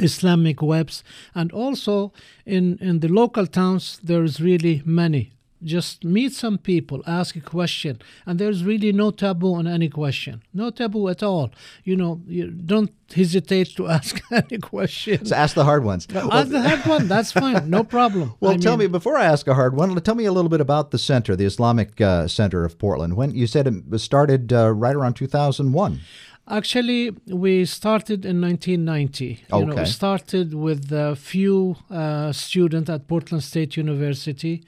Islamic 0.00 0.60
webs, 0.60 1.04
and 1.34 1.52
also 1.52 2.12
in, 2.44 2.76
in 2.80 3.00
the 3.00 3.08
local 3.08 3.46
towns, 3.46 4.00
there's 4.02 4.40
really 4.40 4.82
many. 4.84 5.32
Just 5.64 6.04
meet 6.04 6.32
some 6.32 6.58
people, 6.58 7.02
ask 7.06 7.36
a 7.36 7.40
question, 7.40 8.00
and 8.26 8.38
there's 8.38 8.64
really 8.64 8.92
no 8.92 9.10
taboo 9.10 9.54
on 9.54 9.66
any 9.66 9.88
question. 9.88 10.42
No 10.52 10.70
taboo 10.70 11.08
at 11.08 11.22
all. 11.22 11.50
You 11.84 11.96
know, 11.96 12.20
you 12.26 12.50
don't 12.50 12.90
hesitate 13.14 13.68
to 13.76 13.86
ask 13.98 14.20
any 14.30 14.58
question. 14.58 15.24
So, 15.24 15.36
ask 15.36 15.54
the 15.54 15.64
hard 15.64 15.84
ones. 15.84 16.06
Ask 16.14 16.48
the 16.50 16.62
hard 16.68 16.84
one, 16.86 17.08
that's 17.08 17.32
fine, 17.32 17.70
no 17.70 17.84
problem. 17.84 18.34
Well, 18.40 18.52
I 18.52 18.56
tell 18.56 18.76
me 18.76 18.86
before 18.88 19.16
I 19.16 19.24
ask 19.24 19.46
a 19.46 19.54
hard 19.54 19.76
one. 19.76 19.94
Tell 20.00 20.14
me 20.16 20.24
a 20.24 20.32
little 20.32 20.48
bit 20.50 20.60
about 20.60 20.90
the 20.90 20.98
center, 20.98 21.36
the 21.36 21.44
Islamic 21.44 22.00
uh, 22.00 22.26
Center 22.28 22.64
of 22.64 22.78
Portland. 22.78 23.14
When 23.16 23.30
you 23.34 23.46
said 23.46 23.66
it 23.68 23.98
started 24.00 24.52
uh, 24.52 24.70
right 24.72 24.96
around 24.96 25.14
2001. 25.14 26.00
Actually, 26.48 27.10
we 27.28 27.64
started 27.64 28.24
in 28.26 28.40
1990. 28.40 29.24
You 29.24 29.36
know, 29.48 29.72
Okay. 29.72 29.82
we 29.82 29.86
started 29.86 30.54
with 30.54 30.90
a 30.92 31.14
few 31.14 31.76
uh, 31.88 32.32
students 32.32 32.90
at 32.90 33.06
Portland 33.06 33.44
State 33.44 33.76
University 33.76 34.64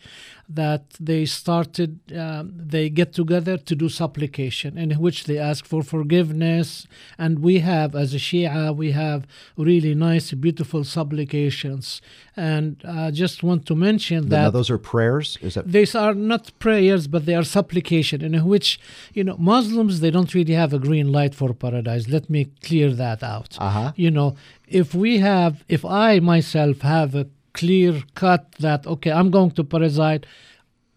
that 0.48 0.82
they 1.00 1.24
started, 1.24 1.98
um, 2.16 2.52
they 2.54 2.90
get 2.90 3.12
together 3.12 3.56
to 3.58 3.74
do 3.74 3.88
supplication 3.88 4.76
in 4.78 4.90
which 4.92 5.24
they 5.24 5.38
ask 5.38 5.64
for 5.66 5.82
forgiveness. 5.82 6.86
And 7.18 7.38
we 7.40 7.60
have, 7.60 7.94
as 7.94 8.14
a 8.14 8.18
Shia, 8.18 8.74
we 8.76 8.92
have 8.92 9.26
really 9.56 9.94
nice, 9.94 10.32
beautiful 10.32 10.84
supplications. 10.84 12.00
And 12.36 12.82
I 12.84 13.10
just 13.10 13.42
want 13.42 13.66
to 13.66 13.74
mention 13.74 14.28
Now, 14.28 14.44
that 14.44 14.52
those 14.52 14.70
are 14.70 14.78
prayers. 14.78 15.38
Is 15.40 15.54
that 15.54 15.70
these 15.70 15.94
are 15.94 16.14
not 16.14 16.52
prayers 16.58 17.06
but 17.06 17.26
they 17.26 17.34
are 17.34 17.44
supplication 17.44 18.22
in 18.22 18.34
which 18.44 18.78
you 19.12 19.22
know 19.24 19.36
muslims 19.38 20.00
they 20.00 20.10
don't 20.10 20.32
really 20.34 20.54
have 20.54 20.72
a 20.72 20.78
green 20.78 21.10
light 21.12 21.34
for 21.34 21.52
paradise 21.54 22.08
let 22.08 22.28
me 22.28 22.42
clear 22.62 22.92
that 22.92 23.22
out 23.22 23.56
Uh-huh. 23.60 23.92
you 23.96 24.10
know 24.10 24.34
if 24.68 24.94
we 24.94 25.18
have 25.18 25.64
if 25.68 25.84
i 25.84 26.18
myself 26.20 26.80
have 26.80 27.14
a 27.14 27.26
clear 27.54 28.02
cut 28.14 28.52
that 28.58 28.86
okay 28.86 29.10
i'm 29.10 29.30
going 29.30 29.50
to 29.50 29.64
paradise 29.64 30.20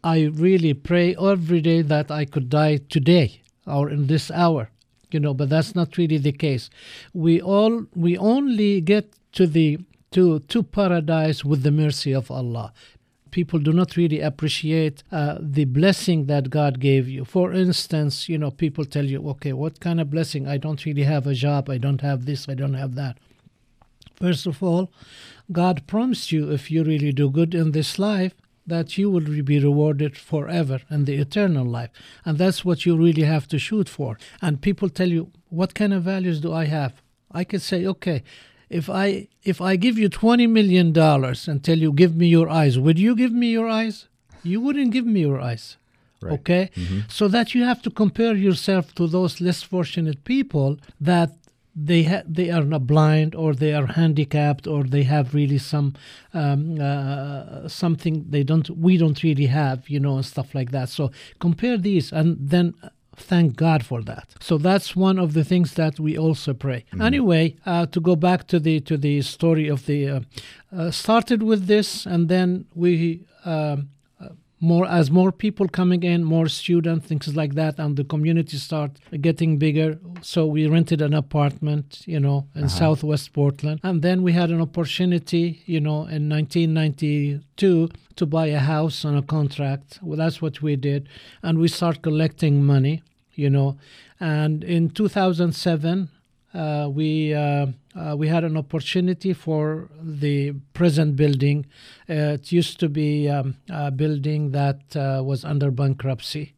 i 0.03 0.25
really 0.33 0.73
pray 0.73 1.15
every 1.15 1.61
day 1.61 1.81
that 1.81 2.11
i 2.11 2.25
could 2.25 2.49
die 2.49 2.77
today 2.89 3.41
or 3.65 3.89
in 3.89 4.07
this 4.07 4.29
hour 4.31 4.69
you 5.11 5.19
know 5.19 5.33
but 5.33 5.49
that's 5.49 5.73
not 5.75 5.97
really 5.97 6.17
the 6.17 6.31
case 6.31 6.69
we 7.13 7.41
all 7.41 7.85
we 7.95 8.17
only 8.17 8.81
get 8.81 9.13
to 9.31 9.47
the 9.47 9.77
to 10.11 10.39
to 10.39 10.63
paradise 10.63 11.45
with 11.45 11.63
the 11.63 11.71
mercy 11.71 12.13
of 12.13 12.29
allah 12.31 12.73
people 13.37 13.59
do 13.59 13.73
not 13.73 13.95
really 13.95 14.21
appreciate 14.21 15.03
uh, 15.11 15.37
the 15.39 15.65
blessing 15.65 16.25
that 16.25 16.49
God 16.49 16.79
gave 16.79 17.07
you. 17.07 17.25
For 17.25 17.53
instance, 17.53 18.27
you 18.27 18.37
know, 18.37 18.51
people 18.51 18.85
tell 18.85 19.05
you, 19.05 19.19
okay, 19.29 19.53
what 19.53 19.79
kind 19.79 19.99
of 20.01 20.09
blessing? 20.09 20.47
I 20.47 20.57
don't 20.57 20.83
really 20.85 21.03
have 21.03 21.27
a 21.27 21.33
job. 21.33 21.69
I 21.69 21.77
don't 21.77 22.01
have 22.01 22.25
this. 22.25 22.49
I 22.49 22.55
don't 22.55 22.73
have 22.73 22.95
that. 22.95 23.17
First 24.17 24.47
of 24.47 24.61
all, 24.63 24.91
God 25.51 25.87
promised 25.87 26.31
you 26.31 26.51
if 26.51 26.69
you 26.69 26.83
really 26.83 27.13
do 27.13 27.29
good 27.29 27.53
in 27.55 27.71
this 27.71 27.97
life, 27.97 28.33
that 28.65 28.97
you 28.97 29.09
will 29.09 29.43
be 29.43 29.59
rewarded 29.59 30.17
forever 30.17 30.81
in 30.89 31.05
the 31.05 31.15
eternal 31.15 31.65
life. 31.65 31.89
And 32.25 32.37
that's 32.37 32.65
what 32.65 32.85
you 32.85 32.97
really 32.97 33.23
have 33.23 33.47
to 33.49 33.59
shoot 33.59 33.87
for. 33.87 34.17
And 34.41 34.61
people 34.61 34.89
tell 34.89 35.07
you, 35.07 35.31
what 35.49 35.73
kind 35.73 35.93
of 35.93 36.03
values 36.03 36.41
do 36.41 36.51
I 36.51 36.65
have? 36.65 37.01
I 37.31 37.43
could 37.45 37.61
say, 37.61 37.85
okay, 37.85 38.23
if 38.69 38.89
I 38.89 39.29
if 39.43 39.61
I 39.61 39.77
give 39.77 39.97
you 39.97 40.09
twenty 40.09 40.47
million 40.47 40.91
dollars 40.91 41.47
and 41.47 41.63
tell 41.63 41.77
you 41.77 41.93
give 41.93 42.15
me 42.15 42.27
your 42.27 42.49
eyes, 42.49 42.77
would 42.77 42.99
you 42.99 43.15
give 43.15 43.31
me 43.31 43.47
your 43.47 43.69
eyes? 43.69 44.07
You 44.43 44.59
wouldn't 44.59 44.91
give 44.91 45.05
me 45.05 45.21
your 45.21 45.39
eyes. 45.39 45.77
Right. 46.21 46.33
Okay? 46.33 46.69
Mm-hmm. 46.75 46.99
So 47.07 47.27
that 47.29 47.53
you 47.53 47.63
have 47.63 47.81
to 47.83 47.91
compare 47.91 48.35
yourself 48.35 48.93
to 48.95 49.07
those 49.07 49.39
less 49.39 49.63
fortunate 49.63 50.23
people 50.23 50.77
that 50.99 51.29
they 51.79 52.03
ha- 52.03 52.23
they 52.25 52.49
are 52.49 52.63
not 52.63 52.87
blind 52.87 53.35
or 53.35 53.53
they 53.53 53.73
are 53.73 53.85
handicapped 53.85 54.65
or 54.65 54.83
they 54.83 55.03
have 55.03 55.35
really 55.35 55.59
some 55.59 55.93
um, 56.33 56.81
uh, 56.81 57.67
something 57.67 58.25
they 58.27 58.43
don't 58.43 58.69
we 58.71 58.97
don't 58.97 59.21
really 59.21 59.45
have 59.45 59.87
you 59.87 59.99
know 59.99 60.15
and 60.15 60.25
stuff 60.25 60.55
like 60.55 60.71
that. 60.71 60.89
So 60.89 61.11
compare 61.39 61.77
these 61.77 62.11
and 62.11 62.35
then 62.39 62.73
thank 63.15 63.55
god 63.55 63.85
for 63.85 64.01
that. 64.03 64.27
So 64.39 64.57
that's 64.57 64.95
one 64.95 65.19
of 65.19 65.33
the 65.33 65.43
things 65.43 65.75
that 65.75 65.99
we 65.99 66.17
also 66.17 66.53
pray. 66.55 66.85
Anyway 66.99 67.55
uh, 67.65 67.85
to 67.87 67.99
go 68.01 68.15
back 68.15 68.47
to 68.47 68.59
the 68.59 68.79
to 68.81 68.97
the 68.97 69.21
story 69.21 69.67
of 69.67 69.85
the 69.85 70.09
uh, 70.09 70.19
uh, 70.75 70.91
started 70.91 71.43
with 71.43 71.67
this 71.67 72.07
and 72.07 72.27
then 72.27 72.65
we 72.73 73.21
um, 73.45 73.89
more 74.59 74.87
as 74.87 75.11
more 75.11 75.31
people 75.31 75.67
coming 75.67 76.03
in 76.03 76.23
more 76.23 76.47
students 76.47 77.05
things 77.05 77.35
like 77.35 77.53
that 77.53 77.77
and 77.77 77.95
the 77.95 78.03
community 78.03 78.57
start 78.57 78.91
getting 79.21 79.57
bigger. 79.57 79.99
So 80.21 80.47
we 80.47 80.67
rented 80.67 81.01
an 81.01 81.13
apartment 81.13 82.01
you 82.05 82.19
know 82.19 82.47
in 82.55 82.63
uh-huh. 82.65 82.79
southwest 82.79 83.33
portland. 83.33 83.79
And 83.83 84.01
then 84.01 84.23
we 84.23 84.33
had 84.33 84.49
an 84.49 84.61
opportunity 84.61 85.61
you 85.65 85.79
know 85.79 86.07
in 86.07 86.29
1992 86.29 87.89
to 88.15 88.25
buy 88.25 88.47
a 88.47 88.59
house 88.59 89.05
on 89.05 89.15
a 89.15 89.21
contract. 89.21 89.99
Well 90.01 90.17
that's 90.17 90.41
what 90.41 90.61
we 90.61 90.75
did. 90.75 91.07
And 91.43 91.59
we 91.59 91.67
start 91.67 92.01
collecting 92.01 92.63
money 92.63 93.03
you 93.35 93.49
know. 93.49 93.77
And 94.19 94.63
in 94.63 94.89
2007 94.89 96.09
uh, 96.57 96.89
we 96.89 97.33
uh, 97.33 97.67
uh, 97.95 98.15
we 98.17 98.27
had 98.27 98.43
an 98.43 98.57
opportunity 98.57 99.33
for 99.33 99.89
the 100.01 100.53
present 100.73 101.15
building. 101.15 101.65
Uh, 102.09 102.37
it 102.37 102.51
used 102.51 102.79
to 102.79 102.89
be 102.89 103.29
um, 103.29 103.55
a 103.69 103.91
building 103.91 104.51
that 104.51 104.95
uh, 104.95 105.21
was 105.23 105.45
under 105.45 105.69
bankruptcy. 105.71 106.53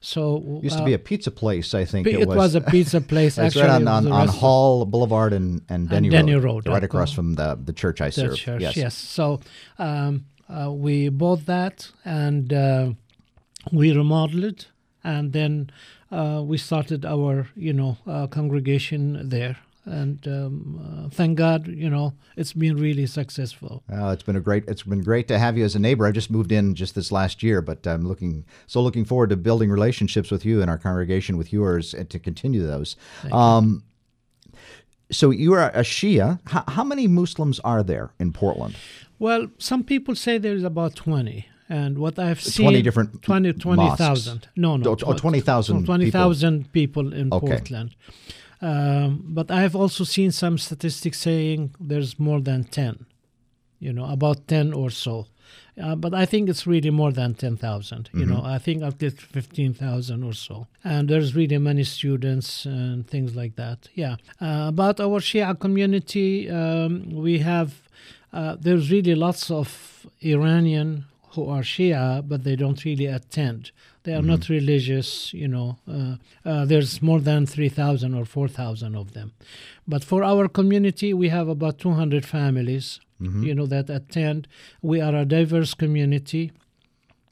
So 0.00 0.60
used 0.62 0.76
to 0.76 0.82
uh, 0.82 0.86
be 0.86 0.92
a 0.92 0.98
pizza 0.98 1.30
place, 1.30 1.72
I 1.72 1.84
think 1.86 2.06
it, 2.06 2.28
was. 2.28 2.54
a 2.54 2.60
pizza 2.60 3.00
place. 3.00 3.38
Actually, 3.44 3.62
right 3.62 3.70
on, 3.70 3.82
it 3.82 3.86
was 3.86 4.06
on, 4.06 4.12
on. 4.12 4.28
Hall 4.28 4.84
Boulevard 4.84 5.32
and, 5.32 5.62
and 5.68 5.88
Denny, 5.88 6.10
Denny 6.10 6.34
Road, 6.34 6.44
Road, 6.44 6.68
right 6.68 6.84
across 6.84 7.12
from 7.12 7.34
the 7.36 7.58
the 7.64 7.72
church 7.72 8.00
I 8.00 8.06
The 8.08 8.12
serve. 8.12 8.36
church, 8.36 8.60
yes. 8.60 8.76
yes. 8.76 8.94
So 8.94 9.40
um, 9.78 10.26
we 10.68 11.08
bought 11.08 11.46
that 11.46 11.90
and 12.04 12.52
uh, 12.52 12.92
we 13.72 13.96
remodeled 13.96 14.44
it, 14.44 14.66
and 15.02 15.32
then 15.32 15.70
we 16.10 16.58
started 16.58 17.04
our, 17.04 17.48
you 17.56 17.72
know, 17.72 17.96
uh, 18.06 18.26
congregation 18.26 19.28
there. 19.28 19.56
And 19.86 20.26
um, 20.26 21.04
uh, 21.06 21.08
thank 21.10 21.36
God, 21.36 21.68
you 21.68 21.90
know, 21.90 22.14
it's 22.36 22.54
been 22.54 22.76
really 22.76 23.06
successful. 23.06 23.82
Uh, 23.92 24.08
it's 24.08 24.22
been 24.22 24.36
a 24.36 24.40
great. 24.40 24.64
It's 24.66 24.82
been 24.82 25.02
great 25.02 25.28
to 25.28 25.38
have 25.38 25.58
you 25.58 25.64
as 25.64 25.74
a 25.74 25.78
neighbor. 25.78 26.06
I've 26.06 26.14
just 26.14 26.30
moved 26.30 26.52
in 26.52 26.74
just 26.74 26.94
this 26.94 27.12
last 27.12 27.42
year, 27.42 27.60
but 27.60 27.86
I'm 27.86 28.08
looking 28.08 28.46
so 28.66 28.80
looking 28.80 29.04
forward 29.04 29.28
to 29.30 29.36
building 29.36 29.70
relationships 29.70 30.30
with 30.30 30.44
you 30.44 30.62
and 30.62 30.70
our 30.70 30.78
congregation 30.78 31.36
with 31.36 31.52
yours, 31.52 31.92
and 31.92 32.08
to 32.08 32.18
continue 32.18 32.66
those. 32.66 32.96
Um, 33.30 33.82
so 35.10 35.30
you 35.30 35.52
are 35.52 35.70
a 35.70 35.82
Shia. 35.82 36.40
How, 36.46 36.64
how 36.66 36.84
many 36.84 37.06
Muslims 37.06 37.60
are 37.60 37.82
there 37.82 38.10
in 38.18 38.32
Portland? 38.32 38.76
Well, 39.18 39.48
some 39.58 39.84
people 39.84 40.14
say 40.14 40.38
there's 40.38 40.64
about 40.64 40.96
20. 40.96 41.46
And 41.80 41.92
what 42.04 42.14
I've 42.18 42.40
seen 42.40 42.66
20 42.66 42.82
different 42.82 43.10
20 43.22 43.52
20,000. 43.52 44.48
no, 44.56 44.76
no. 44.76 44.96
Oh, 45.06 45.12
20,000 45.14 45.76
people. 45.80 45.86
20,000 45.94 46.72
people 46.72 47.06
in 47.20 47.26
Okay. 47.32 47.46
Portland. 47.46 47.90
Um, 48.60 49.08
but 49.38 49.50
I 49.50 49.60
have 49.62 49.76
also 49.82 50.04
seen 50.04 50.30
some 50.32 50.56
statistics 50.58 51.18
saying 51.18 51.60
there's 51.90 52.18
more 52.18 52.40
than 52.40 52.64
10. 52.64 53.06
You 53.80 53.92
know, 53.92 54.06
about 54.06 54.46
10 54.48 54.72
or 54.72 54.90
so. 54.90 55.26
Uh, 55.82 55.96
but 55.96 56.14
I 56.14 56.24
think 56.26 56.48
it's 56.48 56.66
really 56.66 56.90
more 56.90 57.12
than 57.12 57.34
10,000. 57.34 58.08
You 58.12 58.20
Mm-hmm. 58.20 58.30
know, 58.30 58.42
I 58.56 58.58
think 58.58 58.82
at 58.82 59.02
least 59.02 59.20
15,000 59.20 60.22
or 60.24 60.32
so. 60.32 60.66
And 60.84 61.08
there's 61.08 61.34
really 61.34 61.58
many 61.58 61.84
students 61.84 62.64
and 62.66 63.06
things 63.06 63.34
like 63.34 63.56
that. 63.56 63.88
Yeah. 63.94 64.16
Uh, 64.40 64.66
about 64.68 65.00
our 65.00 65.20
Shia 65.20 65.58
community, 65.58 66.48
um, 66.50 67.10
we 67.10 67.40
have, 67.40 67.70
uh, 68.32 68.56
there's 68.64 68.90
really 68.90 69.14
lots 69.16 69.50
of 69.50 70.06
Iranian 70.22 71.04
who 71.34 71.48
are 71.48 71.62
Shia, 71.62 72.26
but 72.26 72.44
they 72.44 72.56
don't 72.56 72.84
really 72.84 73.06
attend. 73.06 73.70
They 74.04 74.12
are 74.14 74.22
not 74.22 74.48
religious, 74.48 75.32
you 75.32 75.48
know. 75.48 75.78
Uh, 75.90 76.16
uh, 76.44 76.64
there's 76.66 77.00
more 77.00 77.20
than 77.20 77.46
3,000 77.46 78.14
or 78.14 78.24
4,000 78.24 78.94
of 78.94 79.12
them. 79.14 79.32
But 79.88 80.04
for 80.04 80.22
our 80.22 80.48
community, 80.48 81.14
we 81.14 81.28
have 81.30 81.48
about 81.48 81.78
200 81.78 82.26
families, 82.26 83.00
you 83.44 83.54
know, 83.54 83.66
that 83.66 83.88
attend. 83.88 84.46
We 84.82 85.00
are 85.00 85.14
a 85.14 85.24
diverse 85.24 85.72
community. 85.74 86.52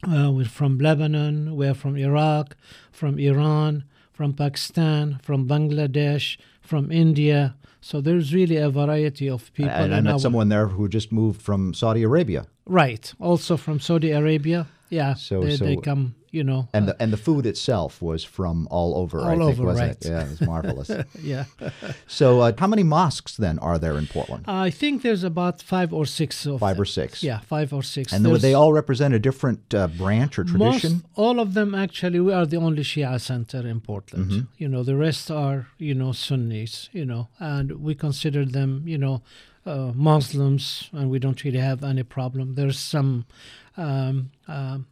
Uh, 0.06 0.30
we're 0.32 0.46
from 0.46 0.78
Lebanon, 0.78 1.54
we're 1.54 1.74
from 1.74 1.96
Iraq, 1.96 2.56
from 2.90 3.18
Iran, 3.18 3.84
from 4.12 4.32
Pakistan, 4.32 5.20
from 5.22 5.46
Bangladesh, 5.46 6.38
from 6.60 6.90
India. 6.90 7.54
So 7.84 8.00
there's 8.00 8.32
really 8.32 8.56
a 8.56 8.70
variety 8.70 9.28
of 9.28 9.52
people. 9.54 9.72
And 9.72 9.92
I 9.94 10.00
met 10.00 10.12
our- 10.14 10.18
someone 10.20 10.48
there 10.48 10.68
who 10.68 10.88
just 10.88 11.10
moved 11.12 11.42
from 11.42 11.74
Saudi 11.74 12.02
Arabia. 12.04 12.46
Right. 12.64 13.12
Also 13.18 13.56
from 13.56 13.80
Saudi 13.80 14.12
Arabia. 14.12 14.66
Yeah. 14.88 15.14
So- 15.14 15.42
they, 15.42 15.56
so- 15.56 15.64
they 15.64 15.76
come, 15.76 16.14
you 16.32 16.42
know. 16.42 16.66
And 16.72 16.88
the, 16.88 16.96
and 17.00 17.12
the 17.12 17.16
food 17.16 17.46
itself 17.46 18.02
was 18.02 18.24
from 18.24 18.66
all 18.70 18.96
over, 18.96 19.20
I 19.20 19.22
All 19.22 19.28
think, 19.30 19.42
over, 19.42 19.64
wasn't 19.66 19.88
right. 19.88 20.04
it? 20.04 20.10
Yeah, 20.10 20.24
it 20.24 20.30
was 20.30 20.40
marvelous. 20.40 20.90
yeah. 21.22 21.44
so, 22.06 22.40
uh, 22.40 22.52
how 22.58 22.66
many 22.66 22.82
mosques 22.82 23.36
then 23.36 23.58
are 23.60 23.78
there 23.78 23.96
in 23.98 24.06
Portland? 24.06 24.44
I 24.48 24.70
think 24.70 25.02
there's 25.02 25.22
about 25.22 25.62
five 25.62 25.92
or 25.92 26.06
six 26.06 26.44
of 26.46 26.58
Five 26.60 26.76
them. 26.76 26.82
or 26.82 26.86
six. 26.86 27.22
Yeah, 27.22 27.40
five 27.40 27.72
or 27.72 27.82
six. 27.82 28.12
And 28.12 28.28
would 28.30 28.40
they 28.40 28.54
all 28.54 28.72
represent 28.72 29.14
a 29.14 29.18
different 29.18 29.72
uh, 29.74 29.86
branch 29.88 30.38
or 30.38 30.44
tradition? 30.44 30.92
Most, 30.92 31.04
all 31.14 31.38
of 31.38 31.54
them 31.54 31.74
actually, 31.74 32.18
we 32.18 32.32
are 32.32 32.46
the 32.46 32.56
only 32.56 32.82
Shia 32.82 33.20
center 33.20 33.66
in 33.66 33.80
Portland. 33.80 34.30
Mm-hmm. 34.30 34.40
You 34.56 34.68
know, 34.68 34.82
the 34.82 34.96
rest 34.96 35.30
are, 35.30 35.68
you 35.78 35.94
know, 35.94 36.12
Sunnis, 36.12 36.88
you 36.92 37.04
know, 37.04 37.28
and 37.38 37.80
we 37.82 37.94
consider 37.94 38.44
them, 38.46 38.82
you 38.86 38.98
know, 38.98 39.22
uh, 39.66 39.92
Muslims, 39.94 40.88
and 40.92 41.10
we 41.10 41.18
don't 41.18 41.44
really 41.44 41.58
have 41.60 41.84
any 41.84 42.02
problem. 42.02 42.54
There's 42.54 42.78
some 42.78 43.26
um, 43.76 44.30
um 44.48 44.86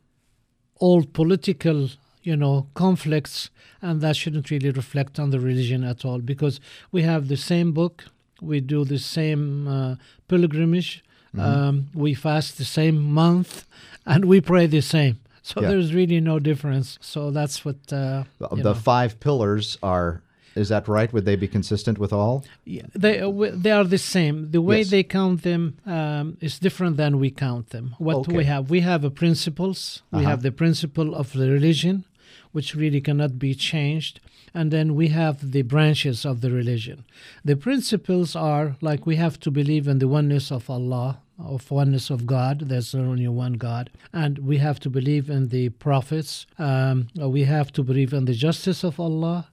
old 0.81 1.13
political, 1.13 1.89
you 2.23 2.37
know, 2.37 2.67
conflicts, 2.75 3.51
and 3.83 4.01
that 4.01 4.17
shouldn't 4.17 4.51
really 4.51 4.71
reflect 4.71 5.19
on 5.19 5.31
the 5.31 5.39
religion 5.41 5.85
at 5.85 6.05
all 6.05 6.19
because 6.19 6.61
we 6.93 7.03
have 7.03 7.29
the 7.29 7.37
same 7.37 7.73
book, 7.73 8.05
we 8.41 8.61
do 8.61 8.85
the 8.85 8.99
same 8.99 9.69
uh, 9.69 9.95
pilgrimage, 10.29 11.03
Mm-hmm. 11.33 11.41
um, 11.47 11.87
we 11.95 12.13
fast 12.13 12.59
the 12.59 12.65
same 12.65 13.01
month, 13.01 13.65
and 14.05 14.25
we 14.25 14.41
pray 14.41 14.67
the 14.67 14.81
same. 14.83 15.15
So 15.43 15.61
Yeah. 15.61 15.69
there's 15.71 15.95
really 15.95 16.21
no 16.21 16.41
difference. 16.41 16.99
So 17.01 17.31
that's 17.31 17.65
what 17.65 17.77
uh, 17.93 18.25
The 18.41 18.63
the 18.63 18.75
five 18.75 19.21
pillars 19.21 19.79
are, 19.81 20.23
is 20.55 20.69
that 20.69 20.89
right? 20.89 21.13
Would 21.13 21.25
they 21.25 21.37
be 21.37 21.49
consistent 21.49 21.99
with 21.99 22.13
all? 22.13 22.45
Yeah, 22.65 22.87
they 22.95 23.21
uh, 23.21 23.51
they 23.53 23.71
are 23.71 23.85
the 23.85 23.99
same. 23.99 24.51
The 24.51 24.61
way 24.61 24.79
Yes. 24.79 24.91
they 24.91 25.03
count 25.03 25.43
them 25.43 25.77
um, 25.87 26.37
is 26.41 26.59
different 26.59 26.97
than 26.97 27.19
we 27.21 27.31
count 27.31 27.71
them. 27.71 27.95
What 27.99 28.17
Okay. 28.17 28.37
we 28.37 28.45
have, 28.45 28.71
we 28.71 28.81
have 28.81 29.05
a 29.05 29.11
principles. 29.11 30.03
We 30.13 30.21
Uh-huh. 30.21 30.31
have 30.31 30.43
the 30.43 30.53
principle 30.53 31.15
of 31.15 31.33
the 31.33 31.49
religion, 31.51 32.05
which 32.53 32.75
really 32.75 33.01
cannot 33.01 33.39
be 33.39 33.55
changed, 33.55 34.21
and 34.53 34.71
then 34.71 34.95
we 34.95 35.09
have 35.09 35.53
the 35.53 35.63
branches 35.63 36.25
of 36.25 36.41
the 36.41 36.51
religion. 36.51 37.05
The 37.45 37.57
principles 37.57 38.35
are 38.35 38.77
like 38.81 39.07
we 39.07 39.17
have 39.17 39.39
to 39.41 39.51
believe 39.51 39.87
in 39.89 39.99
the 40.01 40.09
oneness 40.09 40.51
of 40.51 40.69
Allah, 40.69 41.19
of 41.39 41.71
oneness 41.71 42.11
of 42.11 42.27
God. 42.27 42.69
There's 42.69 42.95
only 42.95 43.29
one 43.29 43.55
God, 43.55 43.89
and 44.13 44.39
we 44.39 44.59
have 44.59 44.79
to 44.81 44.91
believe 44.91 45.31
in 45.31 45.49
the 45.49 45.69
prophets. 45.71 46.47
Um, 46.59 47.07
we 47.17 47.45
have 47.45 47.71
to 47.73 47.83
believe 47.83 48.13
in 48.13 48.25
the 48.25 48.35
justice 48.35 48.83
of 48.85 48.99
Allah. 48.99 49.47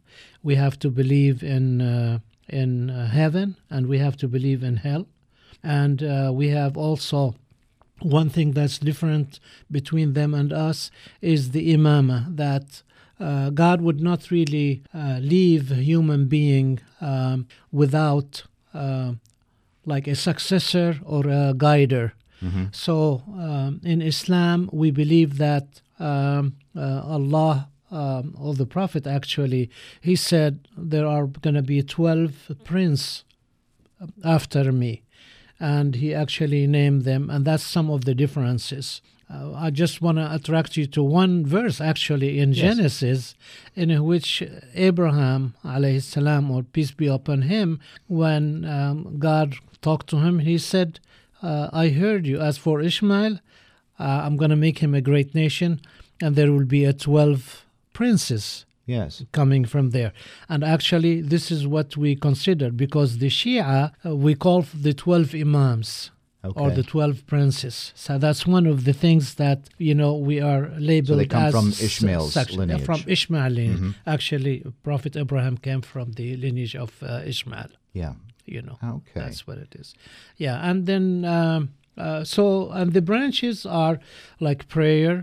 We 0.47 0.55
have 0.55 0.75
to 0.79 0.89
believe 1.01 1.37
in 1.55 1.65
uh, 1.81 2.19
in 2.61 2.89
uh, 2.89 2.93
heaven, 3.19 3.47
and 3.73 3.87
we 3.87 3.97
have 4.05 4.15
to 4.17 4.27
believe 4.35 4.61
in 4.69 4.75
hell, 4.87 5.03
and 5.61 5.97
uh, 6.01 6.31
we 6.39 6.47
have 6.59 6.73
also 6.87 7.19
one 8.01 8.29
thing 8.29 8.49
that's 8.57 8.77
different 8.89 9.29
between 9.69 10.13
them 10.13 10.33
and 10.33 10.53
us 10.53 10.79
is 11.21 11.41
the 11.51 11.63
imama 11.75 12.19
that 12.43 12.67
uh, 13.19 13.49
God 13.63 13.81
would 13.81 14.01
not 14.09 14.21
really 14.31 14.83
uh, 14.93 15.17
leave 15.21 15.63
a 15.71 15.81
human 15.91 16.27
being 16.27 16.79
um, 17.01 17.47
without 17.71 18.43
uh, 18.73 19.13
like 19.85 20.07
a 20.07 20.15
successor 20.15 20.89
or 21.13 21.23
a 21.27 21.53
guider. 21.65 22.13
So 22.71 23.23
um, 23.45 23.81
in 23.83 23.99
Islam, 24.13 24.69
we 24.71 24.91
believe 24.91 25.31
that 25.39 25.67
um, 25.99 26.43
uh, 26.75 27.15
Allah 27.17 27.67
um, 27.91 28.35
or 28.39 28.53
the 28.53 28.65
Prophet 28.65 29.07
actually, 29.07 29.69
he 30.01 30.15
said 30.15 30.67
there 30.77 31.07
are 31.07 31.27
going 31.27 31.55
to 31.55 31.61
be 31.61 31.81
12 31.81 32.51
prince 32.63 33.23
after 34.23 34.71
me. 34.71 35.03
And 35.59 35.95
he 35.95 36.13
actually 36.13 36.67
named 36.67 37.03
them, 37.03 37.29
and 37.31 37.43
that's 37.43 37.63
some 37.63 37.89
of 37.89 38.05
the 38.05 38.13
differences. 38.13 39.01
Uh, 39.29 39.53
I 39.55 39.71
just 39.71 40.01
want 40.01 40.19
to 40.19 40.33
attract 40.33 40.77
you 40.77 40.85
to 40.87 41.03
one 41.03 41.45
verse 41.45 41.81
actually 41.81 42.39
in 42.39 42.53
Genesis, 42.53 43.35
in 43.75 44.03
which 44.03 44.43
Abraham, 44.75 45.55
alayhi 45.65 46.01
salam, 46.01 46.51
or 46.51 46.63
peace 46.63 46.91
be 46.91 47.07
upon 47.07 47.43
him, 47.43 47.79
when 48.07 48.65
um, 48.65 49.17
God 49.17 49.55
talked 49.81 50.07
to 50.11 50.17
him, 50.17 50.39
he 50.39 50.57
said, 50.57 50.99
uh, 51.41 51.69
I 51.73 51.89
heard 51.89 52.25
you. 52.25 52.39
As 52.39 52.57
for 52.57 52.79
Ishmael, 52.79 53.39
uh, 53.99 54.03
I'm 54.03 54.37
going 54.37 54.51
to 54.51 54.55
make 54.55 54.79
him 54.79 54.93
a 54.93 55.01
great 55.01 55.35
nation, 55.35 55.81
and 56.21 56.35
there 56.35 56.51
will 56.51 56.65
be 56.65 56.85
a 56.85 56.93
12 56.93 57.65
princes 58.01 58.43
Yes. 58.97 59.11
coming 59.39 59.63
from 59.73 59.85
there. 59.97 60.11
And 60.51 60.61
actually, 60.75 61.13
this 61.33 61.45
is 61.55 61.61
what 61.75 61.89
we 62.03 62.09
consider 62.27 62.67
because 62.85 63.09
the 63.23 63.29
Shia, 63.39 63.75
uh, 64.05 64.15
we 64.25 64.33
call 64.45 64.59
the 64.85 64.93
12 64.93 65.35
Imams. 65.45 66.11
Or 66.55 66.69
the 66.71 66.83
12 66.83 67.25
princes. 67.33 67.75
So 68.03 68.11
that's 68.17 68.43
one 68.47 68.65
of 68.73 68.77
the 68.87 68.93
things 68.93 69.35
that, 69.35 69.59
you 69.89 69.93
know, 70.01 70.13
we 70.29 70.37
are 70.51 70.63
labeled 70.91 71.29
come 71.29 71.43
as 71.47 71.51
from 71.57 71.67
Ishmael's 71.87 72.37
uh, 72.37 72.45
lineage. 72.59 72.77
Mm-hmm. 72.77 72.85
From 72.91 73.01
Ishmael 73.15 73.51
lineage. 73.59 73.95
Actually, 74.15 74.55
Prophet 74.89 75.13
Abraham 75.23 75.55
came 75.57 75.81
from 75.93 76.07
the 76.19 76.27
lineage 76.45 76.75
of 76.85 76.91
uh, 77.03 77.31
Ishmael 77.33 77.69
Yeah. 78.03 78.13
you 78.55 78.61
know 78.67 78.77
Okay. 78.97 79.19
that's 79.21 79.41
what 79.47 79.57
it 79.65 79.71
is 79.81 79.87
yeah 80.45 80.57
and 80.69 80.77
then 80.91 81.03
um, 81.37 81.61
uh, 82.05 82.23
so 82.35 82.43
and 82.79 82.87
the 82.97 83.01
branches 83.11 83.57
are 83.83 83.95
like 84.47 84.59
prayer 84.77 85.13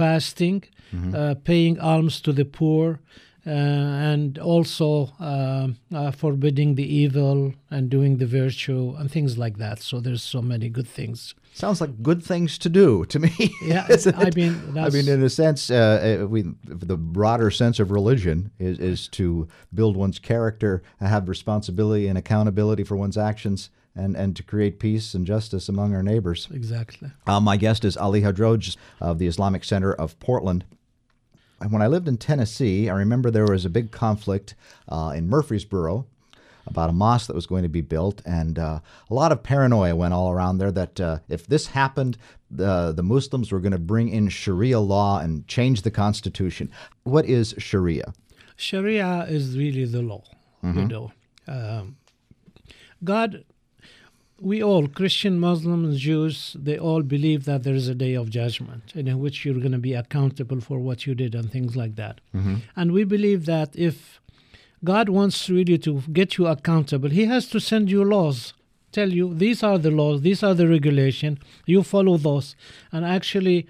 fasting 0.00 0.60
Mm-hmm. 0.94 1.14
uh, 1.20 1.34
paying 1.50 1.76
alms 1.80 2.20
to 2.20 2.32
the 2.32 2.44
poor 2.58 3.00
uh, 3.44 4.12
and 4.12 4.38
also 4.38 4.88
um 5.30 5.68
uh, 5.98 6.12
forbidding 6.22 6.76
the 6.76 6.88
evil 7.02 7.38
and 7.74 7.90
doing 7.96 8.18
the 8.22 8.28
virtue 8.42 8.84
and 8.98 9.10
things 9.10 9.32
like 9.44 9.56
that 9.64 9.76
so 9.88 9.94
there's 10.04 10.22
so 10.34 10.40
many 10.52 10.68
good 10.68 10.88
things 10.98 11.34
Sounds 11.56 11.80
like 11.80 11.94
good 12.02 12.22
things 12.22 12.58
to 12.58 12.68
do 12.68 13.06
to 13.06 13.18
me. 13.18 13.32
Yeah, 13.62 13.86
I 14.26 14.30
mean, 14.36 14.54
I 14.86 14.90
mean, 14.90 15.08
in 15.08 15.22
a 15.22 15.30
sense, 15.30 15.70
uh, 15.70 16.18
uh, 16.22 16.26
we 16.26 16.40
the 16.64 16.98
broader 16.98 17.50
sense 17.50 17.80
of 17.82 17.90
religion 17.90 18.50
is 18.58 18.78
is 18.78 19.08
to 19.18 19.48
build 19.72 19.96
one's 19.96 20.18
character, 20.18 20.82
have 21.00 21.30
responsibility 21.30 22.08
and 22.08 22.18
accountability 22.18 22.84
for 22.84 22.94
one's 22.94 23.16
actions, 23.16 23.70
and 23.96 24.16
and 24.16 24.36
to 24.36 24.42
create 24.42 24.78
peace 24.78 25.14
and 25.14 25.26
justice 25.26 25.68
among 25.68 25.94
our 25.94 26.02
neighbors. 26.02 26.48
exactly 26.52 27.10
Uh, 27.26 27.40
my 27.40 27.56
guest 27.56 27.84
is 27.84 27.96
Ali 27.96 28.22
Hadroj 28.22 28.76
of 29.00 29.18
the 29.18 29.26
Islamic 29.26 29.64
Center 29.64 29.92
of 29.92 30.18
Portland. 30.20 30.64
And 31.60 31.72
when 31.72 31.80
I 31.80 31.86
lived 31.86 32.06
in 32.06 32.18
Tennessee, 32.18 32.90
I 32.90 32.94
remember 32.94 33.30
there 33.30 33.46
was 33.46 33.64
a 33.64 33.70
big 33.70 33.90
conflict 33.90 34.54
uh, 34.90 35.14
in 35.16 35.26
Murfreesboro 35.28 36.04
about 36.66 36.90
a 36.90 36.92
mosque 36.92 37.28
that 37.28 37.34
was 37.36 37.46
going 37.46 37.62
to 37.62 37.68
be 37.68 37.80
built, 37.80 38.20
and 38.26 38.58
uh, 38.58 38.80
a 39.08 39.14
lot 39.14 39.32
of 39.32 39.42
paranoia 39.42 39.94
went 39.94 40.12
all 40.12 40.30
around 40.32 40.58
there 40.58 40.72
that 40.72 41.00
uh, 41.00 41.18
if 41.28 41.46
this 41.46 41.68
happened, 41.68 42.18
the 42.50 42.92
the 42.92 43.02
Muslims 43.02 43.52
were 43.52 43.60
going 43.60 43.72
to 43.72 43.78
bring 43.78 44.08
in 44.08 44.28
Sharia 44.28 44.80
law 44.80 45.20
and 45.20 45.46
change 45.46 45.82
the 45.82 45.90
constitution. 45.90 46.70
What 47.04 47.24
is 47.24 47.54
Sharia? 47.56 48.12
Sharia 48.56 49.26
is 49.28 49.56
really 49.56 49.84
the 49.84 50.02
law, 50.02 50.24
you 50.62 50.88
know. 50.88 51.12
Um, 51.46 51.96
God, 53.04 53.44
we 54.40 54.62
all, 54.62 54.86
Christian, 54.86 55.38
Muslims, 55.38 55.98
Jews, 55.98 56.56
they 56.58 56.78
all 56.78 57.02
believe 57.02 57.44
that 57.46 57.62
there 57.62 57.74
is 57.74 57.88
a 57.88 57.94
day 57.94 58.14
of 58.14 58.28
judgment 58.28 58.92
in 58.94 59.18
which 59.18 59.44
you're 59.44 59.54
going 59.54 59.72
to 59.72 59.78
be 59.78 59.94
accountable 59.94 60.60
for 60.60 60.78
what 60.78 61.06
you 61.06 61.14
did 61.14 61.34
and 61.34 61.50
things 61.50 61.74
like 61.74 61.96
that. 61.96 62.20
Mm-hmm. 62.34 62.56
And 62.76 62.92
we 62.92 63.04
believe 63.04 63.46
that 63.46 63.74
if 63.74 64.20
God 64.84 65.08
wants 65.08 65.48
really 65.48 65.78
to 65.78 66.02
get 66.12 66.36
you 66.36 66.46
accountable, 66.46 67.08
He 67.08 67.24
has 67.24 67.48
to 67.48 67.60
send 67.60 67.90
you 67.90 68.04
laws. 68.04 68.52
Tell 68.92 69.10
you 69.10 69.34
these 69.34 69.62
are 69.62 69.78
the 69.78 69.90
laws, 69.90 70.22
these 70.22 70.42
are 70.42 70.54
the 70.54 70.68
regulation. 70.68 71.38
You 71.66 71.82
follow 71.82 72.16
those, 72.16 72.56
and 72.92 73.04
actually, 73.04 73.66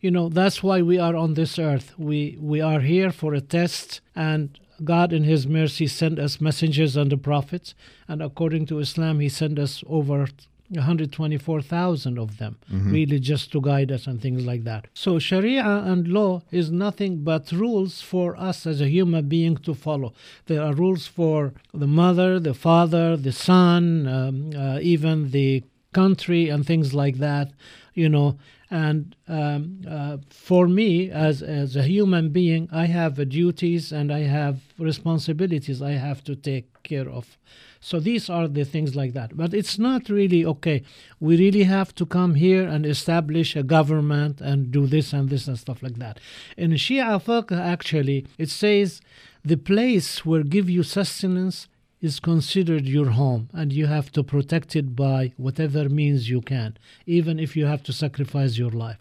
you 0.00 0.10
know 0.10 0.28
that's 0.28 0.62
why 0.62 0.82
we 0.82 0.98
are 0.98 1.16
on 1.16 1.34
this 1.34 1.58
earth. 1.58 1.98
We 1.98 2.38
we 2.40 2.60
are 2.60 2.80
here 2.80 3.10
for 3.10 3.34
a 3.34 3.40
test, 3.40 4.00
and 4.14 4.56
God 4.84 5.12
in 5.12 5.24
His 5.24 5.46
mercy 5.46 5.86
sent 5.86 6.18
us 6.18 6.40
messengers 6.40 6.96
and 6.96 7.10
the 7.10 7.16
prophets, 7.16 7.74
and 8.06 8.22
according 8.22 8.66
to 8.66 8.78
Islam, 8.78 9.20
He 9.20 9.28
sent 9.28 9.58
us 9.58 9.82
over 9.86 10.26
124,000 10.70 12.18
of 12.18 12.38
them, 12.38 12.58
really 12.70 13.18
just 13.18 13.50
to 13.52 13.60
guide 13.60 13.90
us 13.90 14.06
and 14.06 14.20
things 14.20 14.44
like 14.44 14.64
that. 14.64 14.86
So 14.94 15.18
Sharia 15.18 15.64
and 15.64 16.08
law 16.08 16.42
is 16.50 16.70
nothing 16.70 17.24
but 17.24 17.50
rules 17.52 18.02
for 18.02 18.36
us 18.36 18.66
as 18.66 18.80
a 18.80 18.88
human 18.88 19.28
being 19.28 19.56
to 19.58 19.74
follow. 19.74 20.12
There 20.46 20.62
are 20.62 20.74
rules 20.74 21.06
for 21.06 21.54
the 21.72 21.86
mother, 21.86 22.38
the 22.38 22.54
father, 22.54 23.16
the 23.16 23.32
son, 23.32 24.06
um, 24.06 24.50
uh, 24.54 24.78
even 24.80 25.30
the 25.30 25.64
country 25.92 26.48
and 26.48 26.66
things 26.66 26.92
like 26.94 27.16
that, 27.18 27.50
you 27.94 28.08
know. 28.08 28.38
And 28.70 29.16
um, 29.26 29.80
uh, 29.88 30.18
for 30.28 30.68
me, 30.68 31.10
as 31.10 31.42
as 31.42 31.74
a 31.74 31.82
human 31.82 32.28
being, 32.30 32.68
I 32.70 32.86
have 32.86 33.28
duties 33.28 33.92
and 33.92 34.12
I 34.12 34.20
have 34.20 34.60
responsibilities 34.78 35.80
I 35.80 35.92
have 35.92 36.22
to 36.24 36.36
take 36.36 36.82
care 36.82 37.08
of. 37.08 37.38
So 37.80 38.00
these 38.00 38.28
are 38.28 38.48
the 38.48 38.64
things 38.64 38.94
like 38.94 39.12
that. 39.14 39.36
But 39.36 39.54
it's 39.54 39.78
not 39.78 40.08
really 40.08 40.44
okay. 40.44 40.82
We 41.20 41.36
really 41.36 41.62
have 41.62 41.94
to 41.94 42.04
come 42.06 42.34
here 42.34 42.66
and 42.66 42.84
establish 42.84 43.56
a 43.56 43.62
government 43.62 44.40
and 44.40 44.70
do 44.70 44.86
this 44.86 45.12
and 45.12 45.28
this 45.28 45.48
and 45.48 45.58
stuff 45.58 45.82
like 45.82 45.98
that. 45.98 46.18
In 46.56 46.72
Shia 46.72 47.22
fiqh, 47.22 47.56
actually, 47.56 48.26
it 48.36 48.50
says 48.50 49.00
the 49.44 49.56
place 49.56 50.26
will 50.26 50.42
give 50.42 50.68
you 50.68 50.82
sustenance 50.82 51.68
is 52.00 52.20
considered 52.20 52.86
your 52.86 53.10
home 53.10 53.48
and 53.52 53.72
you 53.72 53.86
have 53.86 54.12
to 54.12 54.22
protect 54.22 54.76
it 54.76 54.94
by 54.94 55.32
whatever 55.36 55.88
means 55.88 56.30
you 56.30 56.40
can, 56.40 56.76
even 57.06 57.38
if 57.38 57.56
you 57.56 57.66
have 57.66 57.82
to 57.82 57.92
sacrifice 57.92 58.56
your 58.56 58.70
life. 58.70 58.98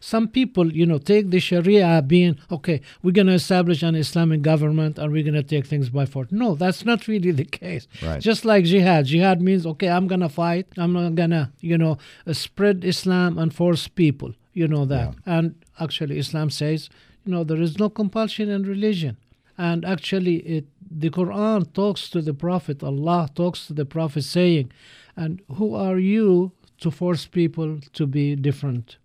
Some 0.00 0.28
people, 0.28 0.72
you 0.72 0.86
know, 0.86 0.98
take 0.98 1.30
the 1.30 1.38
Sharia 1.38 2.02
being, 2.02 2.38
okay, 2.50 2.80
we're 3.02 3.12
going 3.12 3.26
to 3.26 3.34
establish 3.34 3.82
an 3.82 3.94
Islamic 3.94 4.42
government 4.42 4.98
and 4.98 5.12
we're 5.12 5.22
going 5.22 5.34
to 5.34 5.42
take 5.42 5.66
things 5.66 5.90
by 5.90 6.06
force. 6.06 6.28
No, 6.30 6.54
that's 6.54 6.84
not 6.84 7.06
really 7.06 7.30
the 7.30 7.44
case. 7.44 7.86
Right. 8.02 8.20
Just 8.20 8.44
like 8.44 8.64
jihad. 8.64 9.06
Jihad 9.06 9.42
means, 9.42 9.66
okay, 9.66 9.88
I'm 9.88 10.06
going 10.06 10.20
to 10.20 10.28
fight. 10.28 10.66
I'm 10.76 10.92
not 10.92 11.14
going 11.14 11.30
to, 11.30 11.50
you 11.60 11.76
know, 11.76 11.98
uh, 12.26 12.32
spread 12.32 12.84
Islam 12.84 13.38
and 13.38 13.54
force 13.54 13.86
people. 13.88 14.32
You 14.54 14.66
know 14.66 14.86
that. 14.86 15.14
And 15.26 15.54
actually, 15.78 16.18
Islam 16.18 16.48
says, 16.48 16.88
you 17.26 17.32
know, 17.32 17.44
there 17.44 17.60
is 17.60 17.78
no 17.78 17.90
compulsion 17.90 18.48
in 18.48 18.62
religion. 18.62 19.18
And 19.58 19.84
actually, 19.84 20.36
it 20.36 20.66
the 20.90 21.10
Quran 21.10 21.72
talks 21.72 22.08
to 22.10 22.22
the 22.22 22.34
Prophet, 22.34 22.82
Allah 22.82 23.28
talks 23.34 23.66
to 23.66 23.72
the 23.72 23.84
Prophet 23.84 24.22
saying, 24.22 24.72
and 25.16 25.42
who 25.54 25.74
are 25.74 25.98
you 25.98 26.52
to 26.80 26.90
force 26.90 27.26
people 27.26 27.80
to 27.92 28.06
be 28.06 28.36
different 28.36 28.98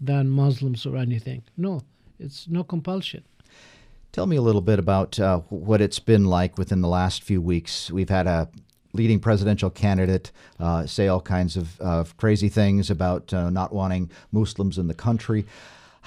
than 0.00 0.28
Muslims 0.28 0.86
or 0.86 0.96
anything? 0.96 1.42
No, 1.56 1.82
it's 2.18 2.48
no 2.48 2.64
compulsion. 2.64 3.24
Tell 4.12 4.26
me 4.26 4.36
a 4.36 4.42
little 4.42 4.62
bit 4.62 4.78
about 4.78 5.20
uh, 5.20 5.40
what 5.48 5.80
it's 5.80 5.98
been 5.98 6.24
like 6.24 6.56
within 6.58 6.80
the 6.80 6.88
last 6.88 7.22
few 7.22 7.40
weeks. 7.40 7.90
We've 7.90 8.08
had 8.08 8.26
a 8.26 8.48
leading 8.94 9.20
presidential 9.20 9.70
candidate 9.70 10.32
uh, 10.58 10.86
say 10.86 11.08
all 11.08 11.20
kinds 11.20 11.56
of, 11.56 12.16
crazy 12.16 12.48
things 12.48 12.90
about 12.90 13.32
uh, 13.34 13.50
not 13.50 13.72
wanting 13.72 14.10
Muslims 14.32 14.78
in 14.78 14.88
the 14.88 14.94
country. 14.94 15.44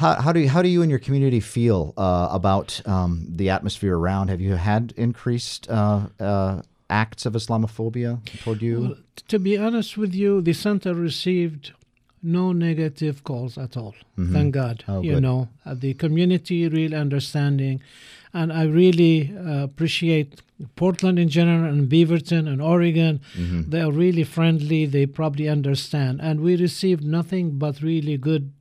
How, 0.02 0.20
how, 0.20 0.32
do 0.34 0.40
you, 0.40 0.50
how 0.50 0.64
do 0.64 0.68
you 0.68 0.82
and 0.82 0.90
your 0.90 1.00
community 1.00 1.40
feel 1.40 1.94
uh, 1.96 2.30
about 2.32 2.82
um, 2.88 3.28
the 3.30 3.52
atmosphere 3.52 3.96
around? 3.96 4.30
Have 4.30 4.42
you 4.42 4.56
had 4.56 4.96
increased 4.98 5.70
uh, 5.70 6.08
uh, 6.20 6.64
acts 6.90 7.28
of 7.28 7.34
Islamophobia 7.34 8.12
toward 8.42 8.64
you? 8.64 8.82
Well, 8.82 8.96
to 9.28 9.38
be 9.38 9.60
honest 9.60 9.98
with 9.98 10.16
you, 10.16 10.42
the 10.42 10.54
center 10.54 10.96
received 10.96 11.74
no 12.24 12.52
negative 12.52 13.24
calls 13.24 13.60
at 13.60 13.78
all. 13.78 13.94
Thank 14.34 14.56
God. 14.56 14.84
Oh, 14.88 15.02
you 15.02 15.14
good. 15.14 15.24
know, 15.24 15.50
uh, 15.68 15.76
the 15.76 15.94
community 15.94 16.68
real 16.68 16.96
understanding, 16.96 17.82
and 18.34 18.52
I 18.52 18.64
really 18.64 19.32
uh, 19.38 19.64
appreciate 19.64 20.42
Portland 20.76 21.20
in 21.20 21.30
general 21.30 21.72
and 21.72 21.88
Beaverton 21.88 22.48
and 22.48 22.60
Oregon. 22.60 23.22
They 23.68 23.82
are 23.82 23.92
really 23.92 24.24
friendly. 24.24 24.86
They 24.88 25.06
probably 25.06 25.48
understand, 25.48 26.22
and 26.22 26.42
we 26.42 26.56
received 26.56 27.04
nothing 27.04 27.60
but 27.60 27.82
really 27.82 28.18
good, 28.18 28.52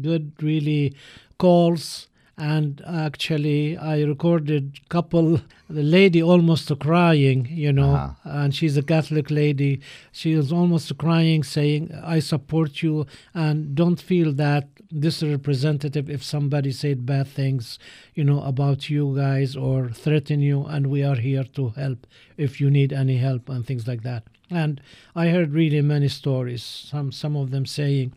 good, 0.00 0.32
really 0.40 0.94
calls. 1.38 2.08
And 2.38 2.80
actually, 2.86 3.76
I 3.76 4.02
recorded 4.02 4.80
couple. 4.88 5.40
The 5.68 5.82
lady 5.82 6.22
almost 6.22 6.72
crying, 6.80 7.46
you 7.50 7.72
know, 7.72 7.94
Uh-huh. 7.94 8.40
and 8.40 8.54
she's 8.54 8.76
a 8.76 8.82
Catholic 8.82 9.30
lady. 9.30 9.80
She 10.12 10.34
was 10.34 10.50
almost 10.50 10.96
crying, 10.98 11.42
saying, 11.44 11.90
"I 12.16 12.20
support 12.20 12.82
you, 12.82 13.06
and 13.34 13.74
don't 13.74 14.00
feel 14.00 14.32
that 14.32 14.68
this 14.90 15.22
representative 15.22 16.08
if 16.10 16.22
somebody 16.24 16.72
said 16.72 17.06
bad 17.06 17.26
things, 17.28 17.78
you 18.14 18.24
know, 18.24 18.40
about 18.42 18.88
you 18.90 19.14
guys 19.14 19.54
or 19.56 19.90
threaten 19.90 20.40
you, 20.40 20.64
and 20.64 20.86
we 20.86 21.02
are 21.02 21.16
here 21.16 21.44
to 21.54 21.68
help 21.76 22.06
if 22.36 22.60
you 22.60 22.70
need 22.70 22.92
any 22.92 23.18
help 23.18 23.48
and 23.50 23.66
things 23.66 23.86
like 23.86 24.02
that." 24.02 24.22
And 24.50 24.80
I 25.14 25.28
heard 25.28 25.52
really 25.52 25.82
many 25.82 26.08
stories. 26.08 26.62
Some 26.62 27.12
some 27.12 27.36
of 27.36 27.50
them 27.50 27.66
saying, 27.66 28.12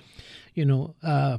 you 0.56 0.66
know. 0.66 0.96
Uh, 1.04 1.38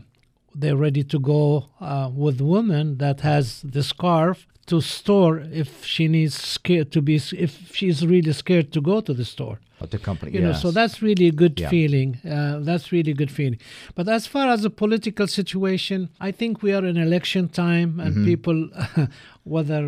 they're 0.60 0.80
ready 0.88 1.04
to 1.12 1.18
go 1.34 1.42
uh, 1.80 2.08
with 2.22 2.40
woman 2.40 2.84
that 3.04 3.18
has 3.20 3.44
the 3.76 3.82
scarf 3.92 4.36
to 4.70 4.80
store 4.80 5.34
if 5.62 5.68
she 5.92 6.04
needs 6.16 6.34
scared 6.56 6.88
to 6.96 7.00
be 7.08 7.14
if 7.46 7.52
she's 7.78 7.98
really 8.14 8.32
scared 8.42 8.68
to 8.76 8.80
go 8.80 8.96
to 9.08 9.12
the 9.20 9.24
store 9.34 9.58
At 9.84 9.90
the 9.94 9.98
company, 10.08 10.30
you 10.34 10.40
know 10.46 10.54
yes. 10.54 10.62
so 10.64 10.68
that's 10.78 10.96
really 11.08 11.26
a 11.34 11.36
good 11.42 11.54
Yeah. 11.60 11.70
feeling 11.76 12.08
uh, 12.36 12.58
that's 12.68 12.86
really 12.96 13.14
good 13.22 13.30
feeling 13.38 13.58
but 13.96 14.06
as 14.18 14.24
far 14.34 14.46
as 14.54 14.60
the 14.66 14.70
political 14.84 15.26
situation 15.40 15.98
i 16.28 16.30
think 16.40 16.52
we 16.64 16.70
are 16.76 16.84
in 16.90 16.96
election 17.08 17.44
time 17.64 17.90
and 18.04 18.12
Mm-hmm. 18.14 18.30
people 18.32 18.58
whether 19.54 19.82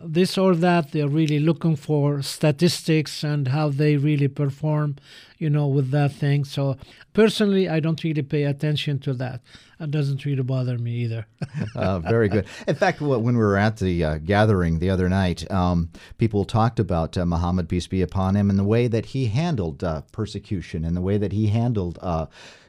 this 0.00 0.36
or 0.36 0.54
that 0.54 0.92
they're 0.92 1.08
really 1.08 1.38
looking 1.38 1.76
for 1.76 2.22
statistics 2.22 3.22
and 3.22 3.48
how 3.48 3.68
they 3.68 3.96
really 3.96 4.28
perform 4.28 4.96
you 5.38 5.50
know 5.50 5.66
with 5.66 5.90
that 5.90 6.12
thing 6.12 6.44
so 6.44 6.76
personally 7.12 7.68
i 7.68 7.80
don't 7.80 8.04
really 8.04 8.22
pay 8.22 8.44
attention 8.44 8.98
to 8.98 9.12
that 9.14 9.40
it 9.82 9.90
doesn't 9.90 10.24
really 10.24 10.42
bother 10.42 10.78
me 10.78 10.92
either 10.92 11.26
uh, 11.74 11.98
very 11.98 12.28
good. 12.28 12.46
In 12.68 12.76
fact, 12.76 13.00
when 13.00 13.24
we 13.24 13.34
were 13.34 13.56
at 13.56 13.78
the 13.78 14.04
uh, 14.04 14.18
gathering 14.18 14.78
the 14.78 14.90
other 14.90 15.08
night, 15.08 15.50
um, 15.50 15.90
people 16.18 16.44
talked 16.44 16.78
about 16.78 17.18
uh, 17.18 17.26
Muhammad, 17.26 17.68
peace 17.68 17.88
be 17.88 18.00
upon 18.00 18.36
him, 18.36 18.48
and 18.48 18.58
the 18.58 18.64
way 18.64 18.86
that 18.86 19.06
he 19.06 19.26
handled 19.26 19.82
uh, 19.82 20.02
persecution 20.12 20.84
and 20.84 20.96
the 20.96 21.00
way 21.00 21.18
that 21.18 21.32
he 21.32 21.48
handled 21.48 21.98
uh, 22.00 22.26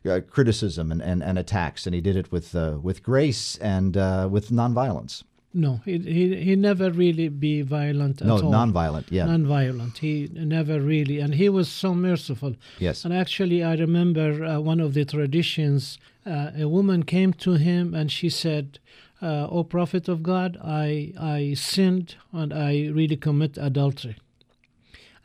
uh, 0.10 0.22
criticism 0.28 0.92
and, 0.92 1.02
and, 1.02 1.24
and 1.24 1.38
attacks. 1.38 1.86
And 1.86 1.94
he 1.94 2.02
did 2.02 2.16
it 2.16 2.32
with, 2.32 2.56
uh, 2.56 2.80
with 2.82 3.04
grace 3.04 3.58
and 3.58 3.96
uh, 3.96 4.28
with 4.32 4.50
nonviolence. 4.50 5.24
No 5.54 5.82
he, 5.86 5.98
he, 6.00 6.36
he 6.36 6.56
never 6.56 6.90
really 6.92 7.30
be 7.30 7.62
violent 7.62 8.22
No, 8.22 8.38
at 8.38 8.44
all 8.44 8.52
nonviolent, 8.52 9.06
yeah. 9.10 9.26
non-violent 9.26 9.98
he 10.00 10.30
never 10.34 10.80
really 10.82 11.20
and 11.20 11.36
he 11.36 11.50
was 11.50 11.70
so 11.70 11.94
merciful 11.94 12.56
yes. 12.80 13.06
And 13.06 13.14
actually, 13.14 13.64
I 13.64 13.76
remember 13.76 14.44
uh, 14.44 14.60
one 14.60 14.80
of 14.80 14.94
the 14.94 15.06
traditions. 15.06 15.98
Uh, 16.26 16.52
a 16.58 16.68
woman 16.68 17.04
came 17.04 17.34
to 17.34 17.54
him 17.54 17.94
and 17.94 18.12
she 18.12 18.30
said, 18.30 18.80
uh, 19.22 19.48
"O 19.50 19.64
Prophet 19.64 20.08
of 20.08 20.24
God, 20.24 20.58
I 20.64 21.14
I 21.20 21.54
sinned 21.56 22.16
and 22.32 22.54
I 22.54 22.88
really 23.00 23.18
commit 23.18 23.58
adultery." 23.58 24.16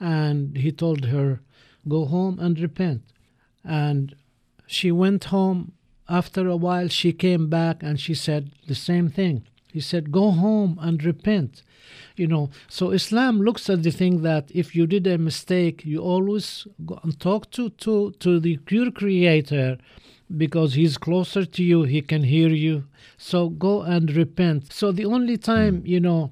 And 0.01 0.57
he 0.57 0.71
told 0.73 1.07
her, 1.07 1.41
"Go 1.88 2.05
home 2.07 2.38
and 2.38 2.59
repent." 2.59 3.03
And 3.64 4.14
she 4.67 4.91
went 4.93 5.25
home. 5.25 5.73
After 6.09 6.49
a 6.49 6.57
while, 6.57 6.88
she 6.88 7.12
came 7.12 7.49
back 7.49 7.83
and 7.83 8.01
she 8.01 8.14
said 8.14 8.51
the 8.67 8.75
same 8.75 9.09
thing. 9.11 9.43
He 9.72 9.81
said, 9.81 10.12
"Go 10.12 10.31
home 10.31 10.78
and 10.81 11.02
repent." 11.04 11.62
you 12.16 12.26
know 12.26 12.50
so 12.68 12.90
islam 12.90 13.40
looks 13.40 13.70
at 13.70 13.83
the 13.85 13.92
thing 13.92 14.22
that 14.22 14.50
if 14.52 14.74
you 14.74 14.87
did 14.88 15.07
a 15.07 15.16
mistake 15.16 15.85
you 15.85 16.00
always 16.00 16.66
go 16.85 16.98
and 17.04 17.18
talk 17.20 17.48
to 17.50 17.70
to 17.70 18.11
to 18.18 18.40
the 18.40 18.59
your 18.68 18.90
creator 18.90 19.78
because 20.37 20.74
he's 20.74 20.98
closer 20.98 21.44
to 21.44 21.62
you 21.62 21.85
he 21.85 22.02
can 22.02 22.22
hear 22.24 22.50
you. 22.50 22.85
So 23.16 23.48
go 23.48 23.83
and 23.83 24.14
repent. 24.14 24.72
So 24.72 24.92
the 24.92 25.07
only 25.07 25.37
time 25.37 25.83
you 25.85 26.00
know 26.00 26.31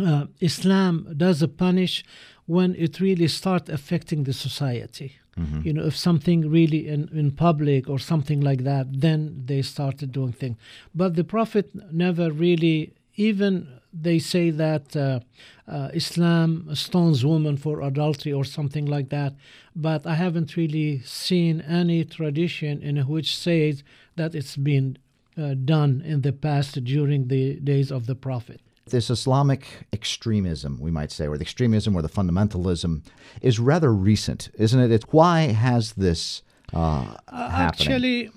uh, 0.00 0.26
islam 0.40 1.14
does 1.16 1.40
a 1.42 1.48
punish 1.48 2.04
when 2.46 2.74
it 2.74 3.00
really 3.00 3.28
start 3.28 3.68
affecting 3.68 4.24
the 4.24 4.32
society 4.32 5.16
you 5.64 5.72
know 5.72 5.84
if 5.84 5.96
something 5.96 6.48
really 6.48 6.86
in, 6.86 7.08
in 7.12 7.30
public 7.30 7.88
or 7.88 7.98
something 7.98 8.40
like 8.40 8.62
that 8.64 8.86
then 9.00 9.42
they 9.46 9.62
started 9.62 10.12
doing 10.12 10.32
things 10.32 10.56
but 10.94 11.16
the 11.16 11.24
prophet 11.24 11.70
never 11.92 12.30
really 12.30 12.92
even 13.16 13.68
they 13.94 14.18
say 14.18 14.50
that 14.50 14.96
uh, 14.96 15.20
uh, 15.68 15.88
Islam 15.94 16.68
stones 16.74 17.24
women 17.24 17.56
for 17.56 17.80
adultery 17.80 18.32
or 18.32 18.44
something 18.44 18.86
like 18.86 19.08
that, 19.10 19.34
but 19.76 20.06
I 20.06 20.14
haven't 20.14 20.56
really 20.56 21.00
seen 21.00 21.60
any 21.60 22.04
tradition 22.04 22.82
in 22.82 22.96
which 23.06 23.36
says 23.36 23.84
that 24.16 24.34
it's 24.34 24.56
been 24.56 24.98
uh, 25.38 25.54
done 25.54 26.02
in 26.04 26.22
the 26.22 26.32
past 26.32 26.82
during 26.84 27.28
the 27.28 27.54
days 27.60 27.90
of 27.90 28.06
the 28.06 28.14
Prophet. 28.14 28.60
This 28.86 29.08
Islamic 29.10 29.66
extremism, 29.92 30.78
we 30.80 30.90
might 30.90 31.10
say, 31.10 31.26
or 31.26 31.36
the 31.38 31.42
extremism 31.42 31.96
or 31.96 32.02
the 32.02 32.08
fundamentalism, 32.08 33.02
is 33.40 33.58
rather 33.58 33.92
recent, 33.92 34.50
isn't 34.58 34.78
it? 34.78 34.90
It's, 34.92 35.06
why 35.10 35.52
has 35.52 35.94
this 35.94 36.42
uh, 36.72 37.16
happening? 37.30 37.88
Actually, 37.88 38.30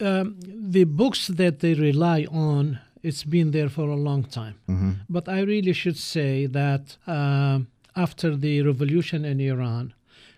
uh, 0.00 0.04
um, 0.06 0.36
the 0.42 0.84
books 0.84 1.28
that 1.28 1.60
they 1.60 1.74
rely 1.74 2.26
on, 2.30 2.80
it's 3.02 3.22
been 3.24 3.52
there 3.52 3.68
for 3.68 3.88
a 3.88 3.96
long 3.96 4.24
time. 4.24 4.56
But 5.08 5.28
I 5.28 5.40
really 5.42 5.72
should 5.72 5.96
say 5.96 6.46
that 6.46 6.96
um 7.06 7.68
after 7.98 8.36
the 8.36 8.62
revolution 8.62 9.24
in 9.24 9.40
Iran, 9.40 9.92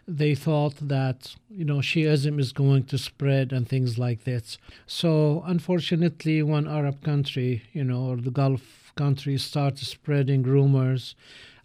they 0.09 0.35
thought 0.35 0.77
that 0.89 1.37
you 1.51 1.65
know 1.65 1.79
Shiism 1.79 2.41
is 2.41 2.53
going 2.53 2.85
to 2.85 2.99
spread 2.99 3.53
and 3.53 3.69
things 3.69 3.99
like 3.99 4.25
that. 4.25 4.57
So 4.87 5.43
unfortunately, 5.47 6.43
one 6.43 6.67
Arab 6.67 7.03
country, 7.03 7.63
you 7.73 7.85
know, 7.85 8.03
or 8.11 8.17
the 8.17 8.31
Gulf 8.31 8.63
countries 8.95 9.45
started 9.45 9.87
spreading 9.87 10.43
rumors. 10.43 11.15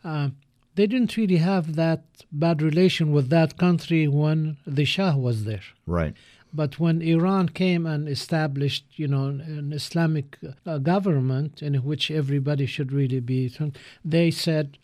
Uh, 0.04 0.30
they 0.76 0.88
didn't 0.88 1.18
really 1.18 1.38
have 1.38 1.76
that 1.76 2.04
bad 2.32 2.62
relation 2.62 3.12
with 3.12 3.30
that 3.30 3.58
country 3.58 4.08
when 4.08 4.58
the 4.68 4.86
Shah 4.86 5.16
was 5.16 5.46
there. 5.46 5.64
Right. 5.86 6.14
But 6.54 6.80
when 6.80 7.02
Iran 7.02 7.50
came 7.50 7.86
and 7.86 8.08
established, 8.08 8.86
you 8.96 9.08
know, 9.08 9.26
an 9.26 9.74
Islamic 9.74 10.38
uh, 10.66 10.78
government 10.78 11.62
in 11.62 11.76
which 11.76 12.10
everybody 12.10 12.66
should 12.66 12.94
really 12.94 13.20
be, 13.20 13.52
they 14.06 14.32
said, 14.32 14.78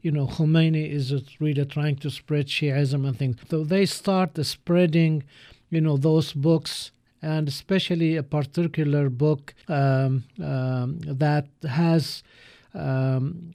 you 0.00 0.10
know, 0.10 0.26
Khomeini 0.26 0.90
is 0.90 1.12
really 1.38 1.64
trying 1.66 1.96
to 1.96 2.10
spread 2.10 2.46
Shiism 2.46 3.06
and 3.06 3.18
things. 3.18 3.36
So 3.50 3.64
they 3.64 3.84
start 3.84 4.42
spreading, 4.44 5.24
you 5.70 5.80
know, 5.80 5.96
those 5.96 6.32
books 6.32 6.92
and 7.22 7.48
especially 7.48 8.16
a 8.16 8.22
particular 8.22 9.08
book 9.10 9.54
um, 9.68 10.24
um, 10.42 10.98
that 11.04 11.46
has 11.68 12.22
um, 12.74 13.54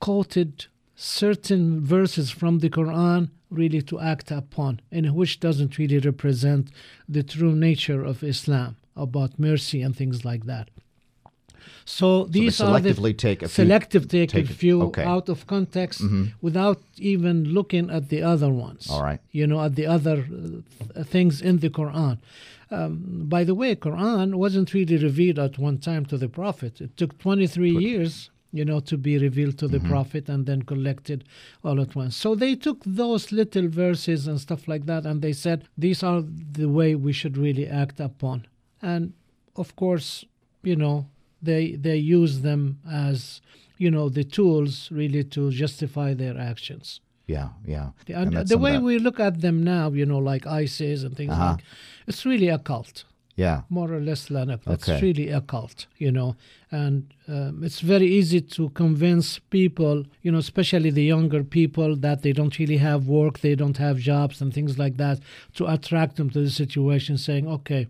quoted 0.00 0.66
certain 0.94 1.80
verses 1.80 2.30
from 2.30 2.58
the 2.58 2.70
Quran 2.70 3.30
really 3.50 3.82
to 3.82 3.98
act 3.98 4.30
upon, 4.30 4.80
and 4.92 5.14
which 5.14 5.40
doesn't 5.40 5.78
really 5.78 5.98
represent 5.98 6.70
the 7.08 7.22
true 7.22 7.54
nature 7.54 8.04
of 8.04 8.22
Islam 8.22 8.76
about 8.96 9.38
mercy 9.38 9.82
and 9.82 9.96
things 9.96 10.24
like 10.24 10.44
that. 10.44 10.68
So 11.84 12.24
these 12.24 12.56
so 12.56 12.66
are 12.66 12.80
the 12.80 13.12
take 13.14 13.42
a 13.42 13.48
selective 13.48 14.08
few, 14.08 14.26
take, 14.26 14.50
a 14.50 14.52
few 14.52 14.82
okay. 14.82 15.04
out 15.04 15.28
of 15.28 15.46
context 15.46 16.00
mm-hmm. 16.02 16.26
without 16.40 16.80
even 16.98 17.44
looking 17.44 17.90
at 17.90 18.08
the 18.08 18.22
other 18.22 18.50
ones. 18.50 18.88
All 18.88 19.02
right. 19.02 19.20
You 19.32 19.46
know, 19.46 19.60
at 19.60 19.74
the 19.74 19.86
other 19.86 20.24
uh, 20.96 21.02
things 21.02 21.40
in 21.40 21.58
the 21.58 21.70
Quran. 21.70 22.18
Um, 22.70 23.24
by 23.26 23.44
the 23.44 23.54
way, 23.54 23.74
Quran 23.74 24.34
wasn't 24.34 24.72
really 24.74 24.96
revealed 24.96 25.38
at 25.38 25.58
one 25.58 25.78
time 25.78 26.06
to 26.06 26.16
the 26.16 26.28
Prophet. 26.28 26.80
It 26.80 26.96
took 26.96 27.18
23 27.18 27.74
Put, 27.74 27.82
years 27.82 28.30
you 28.52 28.64
know, 28.64 28.80
to 28.80 28.96
be 28.96 29.18
revealed 29.18 29.58
to 29.58 29.68
the 29.68 29.78
mm-hmm. 29.78 29.88
prophet 29.88 30.28
and 30.28 30.46
then 30.46 30.62
collected 30.62 31.24
all 31.64 31.80
at 31.80 31.94
once. 31.94 32.16
So 32.16 32.34
they 32.34 32.56
took 32.56 32.82
those 32.84 33.30
little 33.30 33.68
verses 33.68 34.26
and 34.26 34.40
stuff 34.40 34.66
like 34.66 34.86
that 34.86 35.06
and 35.06 35.22
they 35.22 35.32
said, 35.32 35.68
these 35.78 36.02
are 36.02 36.22
the 36.22 36.68
way 36.68 36.94
we 36.94 37.12
should 37.12 37.36
really 37.36 37.66
act 37.66 38.00
upon. 38.00 38.46
And 38.82 39.12
of 39.56 39.76
course, 39.76 40.24
you 40.62 40.76
know, 40.76 41.06
they 41.42 41.72
they 41.72 41.96
use 41.96 42.40
them 42.40 42.80
as 42.90 43.40
you 43.78 43.90
know 43.90 44.10
the 44.10 44.24
tools 44.24 44.90
really 44.90 45.24
to 45.24 45.50
justify 45.50 46.12
their 46.12 46.38
actions. 46.38 47.00
Yeah, 47.30 47.48
yeah. 47.64 47.90
And, 48.08 48.34
and 48.34 48.48
the 48.48 48.58
way 48.58 48.78
we 48.78 48.98
look 48.98 49.20
at 49.20 49.40
them 49.40 49.62
now, 49.62 49.90
you 49.90 50.06
know, 50.06 50.18
like 50.18 50.46
ISIS 50.46 51.02
and 51.04 51.16
things 51.16 51.32
uh-huh. 51.32 51.52
like, 51.52 51.64
it's 52.06 52.24
really 52.26 52.48
a 52.48 52.58
cult. 52.58 53.04
Yeah, 53.36 53.62
more 53.70 53.90
or 53.90 54.00
less, 54.00 54.28
Leonard. 54.30 54.60
It's 54.66 54.88
okay. 54.88 55.00
really 55.00 55.28
a 55.30 55.40
cult, 55.40 55.86
you 55.96 56.12
know, 56.12 56.36
and 56.70 57.14
um, 57.26 57.62
it's 57.64 57.80
very 57.80 58.06
easy 58.06 58.40
to 58.56 58.68
convince 58.70 59.38
people, 59.38 60.04
you 60.22 60.30
know, 60.32 60.38
especially 60.38 60.90
the 60.90 61.04
younger 61.04 61.42
people, 61.42 61.96
that 61.96 62.22
they 62.22 62.32
don't 62.32 62.58
really 62.58 62.76
have 62.78 63.06
work, 63.06 63.38
they 63.38 63.54
don't 63.54 63.78
have 63.78 63.96
jobs, 63.98 64.42
and 64.42 64.52
things 64.52 64.78
like 64.78 64.96
that, 64.98 65.20
to 65.54 65.66
attract 65.66 66.16
them 66.16 66.28
to 66.30 66.40
the 66.40 66.50
situation, 66.50 67.16
saying, 67.16 67.48
okay, 67.48 67.86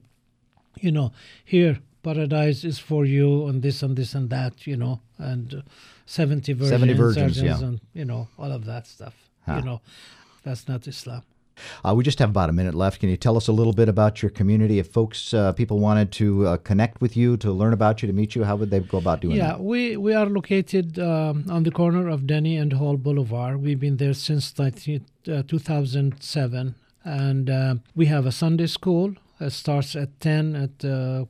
you 0.81 0.92
know, 0.92 1.11
here 1.44 1.81
paradise 2.03 2.64
is 2.64 2.79
for 2.79 3.05
you 3.05 3.46
and 3.48 3.62
this 3.62 3.83
and 3.83 3.96
this 3.96 4.14
and 4.14 4.31
that, 4.31 4.66
you 4.66 4.76
know, 4.76 5.00
and 5.18 5.55
uh, 5.55 5.62
70 6.07 6.53
virgins, 6.53 6.70
70 6.70 6.92
virgins 6.94 7.42
yeah. 7.42 7.59
and, 7.59 7.81
you 7.92 8.05
know, 8.05 8.29
all 8.38 8.53
of 8.53 8.64
that 8.66 8.87
stuff. 8.87 9.14
Huh. 9.46 9.57
You 9.57 9.62
know, 9.62 9.81
that's 10.42 10.68
not 10.68 10.87
Islam. 10.87 11.22
Uh, 11.85 11.94
we 11.94 12.05
just 12.05 12.18
have 12.18 12.31
about 12.31 12.48
a 12.48 12.53
minute 12.53 12.74
left. 12.74 13.00
Can 13.00 13.09
you 13.09 13.16
tell 13.16 13.37
us 13.37 13.48
a 13.48 13.53
little 13.53 13.72
bit 13.72 13.88
about 13.88 14.22
your 14.22 14.31
community? 14.31 14.79
If 14.79 14.88
folks, 14.88 15.35
uh, 15.35 15.53
people 15.53 15.79
wanted 15.79 16.12
to 16.12 16.46
uh, 16.46 16.57
connect 16.59 17.00
with 17.00 17.16
you, 17.16 17.37
to 17.38 17.53
learn 17.53 17.72
about 17.72 18.03
you, 18.03 18.07
to 18.07 18.12
meet 18.12 18.35
you, 18.35 18.44
how 18.44 18.57
would 18.57 18.70
they 18.70 18.81
go 18.81 18.98
about 18.98 19.20
doing 19.20 19.37
yeah, 19.37 19.48
that? 19.48 19.59
Yeah, 19.59 19.62
we, 19.62 19.96
we 19.96 20.14
are 20.14 20.26
located 20.26 20.98
um, 20.98 21.44
on 21.50 21.62
the 21.64 21.70
corner 21.70 22.09
of 22.09 22.26
Denny 22.26 22.57
and 22.57 22.72
Hall 22.72 22.96
Boulevard. 22.96 23.62
We've 23.62 23.81
been 23.81 23.96
there 23.98 24.14
since 24.14 24.59
uh, 24.59 24.70
2007. 25.46 26.74
And 27.03 27.50
uh, 27.50 27.74
we 27.94 28.07
have 28.07 28.26
a 28.26 28.33
Sunday 28.33 28.66
school. 28.66 29.14
It 29.40 29.50
starts 29.50 29.96
at 29.96 30.20
10 30.20 30.57
at 30.57 30.85
uh, 30.85 31.24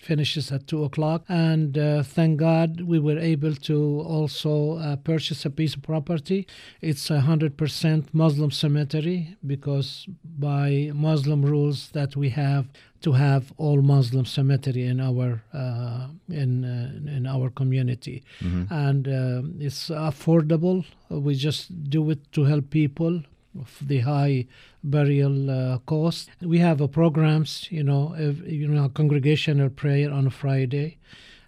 finishes 0.00 0.50
at 0.52 0.66
2 0.66 0.84
o'clock. 0.84 1.24
And 1.28 1.76
uh, 1.76 2.02
thank 2.02 2.38
God 2.38 2.82
we 2.82 2.98
were 2.98 3.18
able 3.18 3.54
to 3.54 4.00
also 4.00 4.78
uh, 4.78 4.96
purchase 4.96 5.44
a 5.44 5.50
piece 5.50 5.74
of 5.74 5.82
property. 5.82 6.46
It's 6.80 7.10
a 7.10 7.20
100% 7.20 8.14
Muslim 8.14 8.50
cemetery 8.50 9.36
because 9.46 10.06
by 10.24 10.90
Muslim 10.94 11.44
rules 11.44 11.90
that 11.90 12.16
we 12.16 12.30
have 12.30 12.66
to 13.00 13.12
have 13.12 13.52
all 13.58 13.80
Muslim 13.80 14.24
cemetery 14.24 14.84
in 14.84 15.00
our 15.00 15.42
uh, 15.54 16.08
in 16.28 16.64
uh, 16.64 17.16
in 17.16 17.26
our 17.26 17.48
community, 17.50 18.24
mm-hmm. 18.40 18.72
and 18.74 19.06
uh, 19.06 19.64
it's 19.64 19.88
affordable. 19.88 20.84
We 21.08 21.36
just 21.36 21.88
do 21.90 22.10
it 22.10 22.32
to 22.32 22.44
help 22.44 22.70
people 22.70 23.22
of 23.60 23.78
the 23.86 24.00
high 24.00 24.46
burial 24.82 25.50
uh, 25.50 25.78
cost. 25.78 26.30
We 26.40 26.58
have 26.58 26.80
programs, 26.92 27.66
you 27.70 27.82
know, 27.82 28.14
if, 28.16 28.40
you 28.46 28.68
know, 28.68 28.88
congregational 28.88 29.70
prayer 29.70 30.10
on 30.10 30.26
a 30.26 30.30
Friday, 30.30 30.98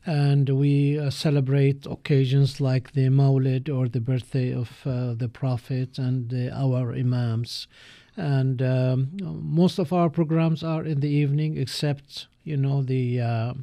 and 0.07 0.49
we 0.49 0.99
uh, 0.99 1.11
celebrate 1.11 1.87
occasions 1.87 2.61
like 2.61 2.93
the 2.93 3.09
Mawlid 3.09 3.69
or 3.69 3.89
the 3.89 4.01
birthday 4.01 4.53
of 4.53 4.71
uh, 4.87 5.15
the 5.15 5.29
Prophet 5.29 5.99
and 5.99 6.33
our 6.53 6.93
Imams. 6.93 7.69
And 8.17 8.61
um, 8.63 9.11
most 9.23 9.79
of 9.79 9.93
our 9.93 10.11
programs 10.11 10.63
are 10.63 10.85
in 10.85 11.01
the 11.01 11.09
evening, 11.09 11.57
except 11.57 12.27
you 12.45 12.57
know 12.57 12.83
the 12.83 13.21
uh, 13.21 13.55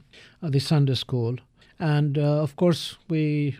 the 0.41 0.59
Sunday 0.59 0.95
school, 0.95 1.35
and 1.79 2.17
uh, 2.17 2.41
of 2.41 2.55
course 2.55 2.97
we 3.09 3.57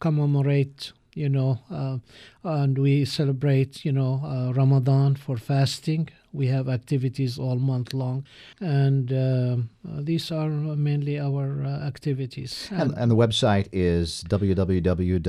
commemorate 0.00 0.92
you 1.14 1.28
know, 1.28 1.60
uh, 1.70 1.98
and 2.42 2.78
we 2.78 3.04
celebrate, 3.04 3.84
you 3.84 3.92
know, 3.92 4.20
uh, 4.24 4.52
Ramadan 4.52 5.14
for 5.16 5.36
fasting. 5.36 6.08
We 6.32 6.48
have 6.48 6.68
activities 6.68 7.38
all 7.38 7.56
month 7.56 7.94
long, 7.94 8.26
and 8.60 9.12
uh, 9.12 9.56
these 10.00 10.32
are 10.32 10.48
mainly 10.48 11.18
our 11.20 11.62
uh, 11.64 11.86
activities. 11.86 12.68
And, 12.72 12.92
and, 12.96 13.10
the 13.10 13.16
website 13.16 13.68
is 13.72 14.24
www.icop 14.28 15.22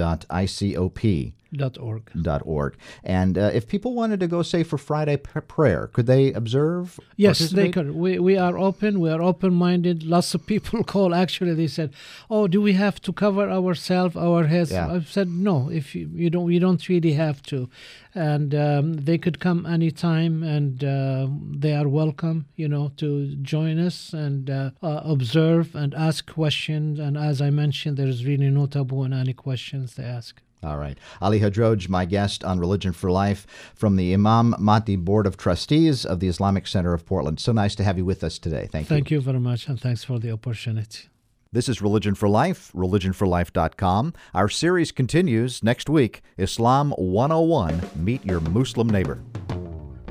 Dot 1.58 1.78
org. 1.78 2.12
Dot 2.22 2.42
org. 2.46 2.76
And 3.04 3.38
uh, 3.38 3.52
if 3.54 3.68
people 3.68 3.94
wanted 3.94 4.20
to 4.20 4.28
go, 4.28 4.42
say, 4.42 4.64
for 4.64 4.78
Friday 4.78 5.18
prayer, 5.18 5.88
could 5.88 6.06
they 6.06 6.34
observe? 6.34 7.00
Yes, 7.16 7.40
they 7.50 7.70
could. 7.70 7.92
We, 7.92 8.20
we 8.20 8.38
are 8.38 8.58
open. 8.58 9.00
We 9.00 9.10
are 9.10 9.22
open 9.22 9.54
minded. 9.54 10.04
Lots 10.04 10.34
of 10.34 10.46
people 10.46 10.84
call. 10.94 11.14
Actually, 11.14 11.54
they 11.54 11.68
said, 11.68 11.94
"Oh, 12.30 12.48
do 12.48 12.62
we 12.62 12.74
have 12.74 13.02
to 13.02 13.14
cover 13.14 13.50
ourselves, 13.50 14.16
our 14.16 14.46
heads?" 14.46 14.72
Yeah. 14.72 14.92
I've 14.92 15.10
said, 15.10 15.30
"No. 15.30 15.70
If 15.70 15.96
you, 15.96 16.10
you 16.14 16.30
don't, 16.30 16.52
you 16.52 16.60
don't 16.60 16.88
really 16.90 17.14
have 17.14 17.42
to." 17.44 17.70
And 18.14 18.56
um, 18.56 18.94
they 18.94 19.18
could 19.18 19.40
come 19.40 19.66
anytime, 19.66 20.44
and 20.44 20.84
uh, 20.84 21.28
they 21.64 21.74
are 21.74 21.88
welcome. 21.88 22.46
You 22.56 22.68
know, 22.68 22.92
to 22.98 23.36
join 23.38 23.80
us 23.80 24.14
and 24.14 24.50
uh, 24.50 24.72
uh 24.82 25.02
observe 25.04 25.76
and 25.76 25.94
ask 25.94 26.26
questions. 26.32 27.00
And 27.00 27.18
as 27.18 27.42
I 27.42 27.50
mentioned, 27.50 27.98
there 27.98 28.08
is 28.08 28.26
really 28.26 28.50
no 28.50 28.66
taboo 28.68 29.04
in 29.04 29.14
any 29.14 29.34
questions 29.34 29.96
they 29.96 30.04
ask. 30.04 30.42
All 30.66 30.78
right. 30.78 30.98
Ali 31.22 31.40
Hadroj, 31.40 31.88
my 31.90 32.06
guest 32.06 32.44
on 32.44 32.60
Religion 32.60 32.92
for 32.92 33.12
Life 33.12 33.46
from 33.76 33.96
the 33.96 34.14
Imam 34.14 34.56
Mahdi 34.58 34.96
Board 34.96 35.28
of 35.28 35.38
Trustees 35.38 36.06
of 36.06 36.20
the 36.20 36.28
Islamic 36.28 36.66
Center 36.66 36.94
of 36.94 37.06
Portland. 37.06 37.40
So 37.40 37.52
nice 37.52 37.76
to 37.76 37.84
have 37.84 37.98
you 37.98 38.06
with 38.06 38.24
us 38.24 38.40
today. 38.40 38.68
Thank 38.72 38.90
you. 38.90 38.96
Thank 38.96 39.12
you 39.12 39.22
very 39.22 39.40
much, 39.40 39.68
and 39.68 39.80
thanks 39.80 40.04
for 40.04 40.18
the 40.18 40.32
opportunity. 40.32 41.10
This 41.52 41.70
is 41.70 41.82
Religion 41.82 42.16
for 42.16 42.28
Life, 42.28 42.72
religionforlife.com. 42.74 44.14
Our 44.34 44.50
series 44.50 44.92
continues 44.92 45.64
next 45.64 45.88
week 45.88 46.22
Islam 46.38 46.92
101 46.98 47.82
Meet 47.96 48.26
Your 48.26 48.40
Muslim 48.42 48.90
Neighbor. 48.90 49.22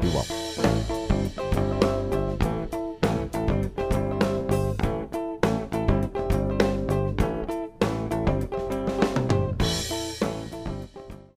Be 0.01 0.09
well. 0.09 0.44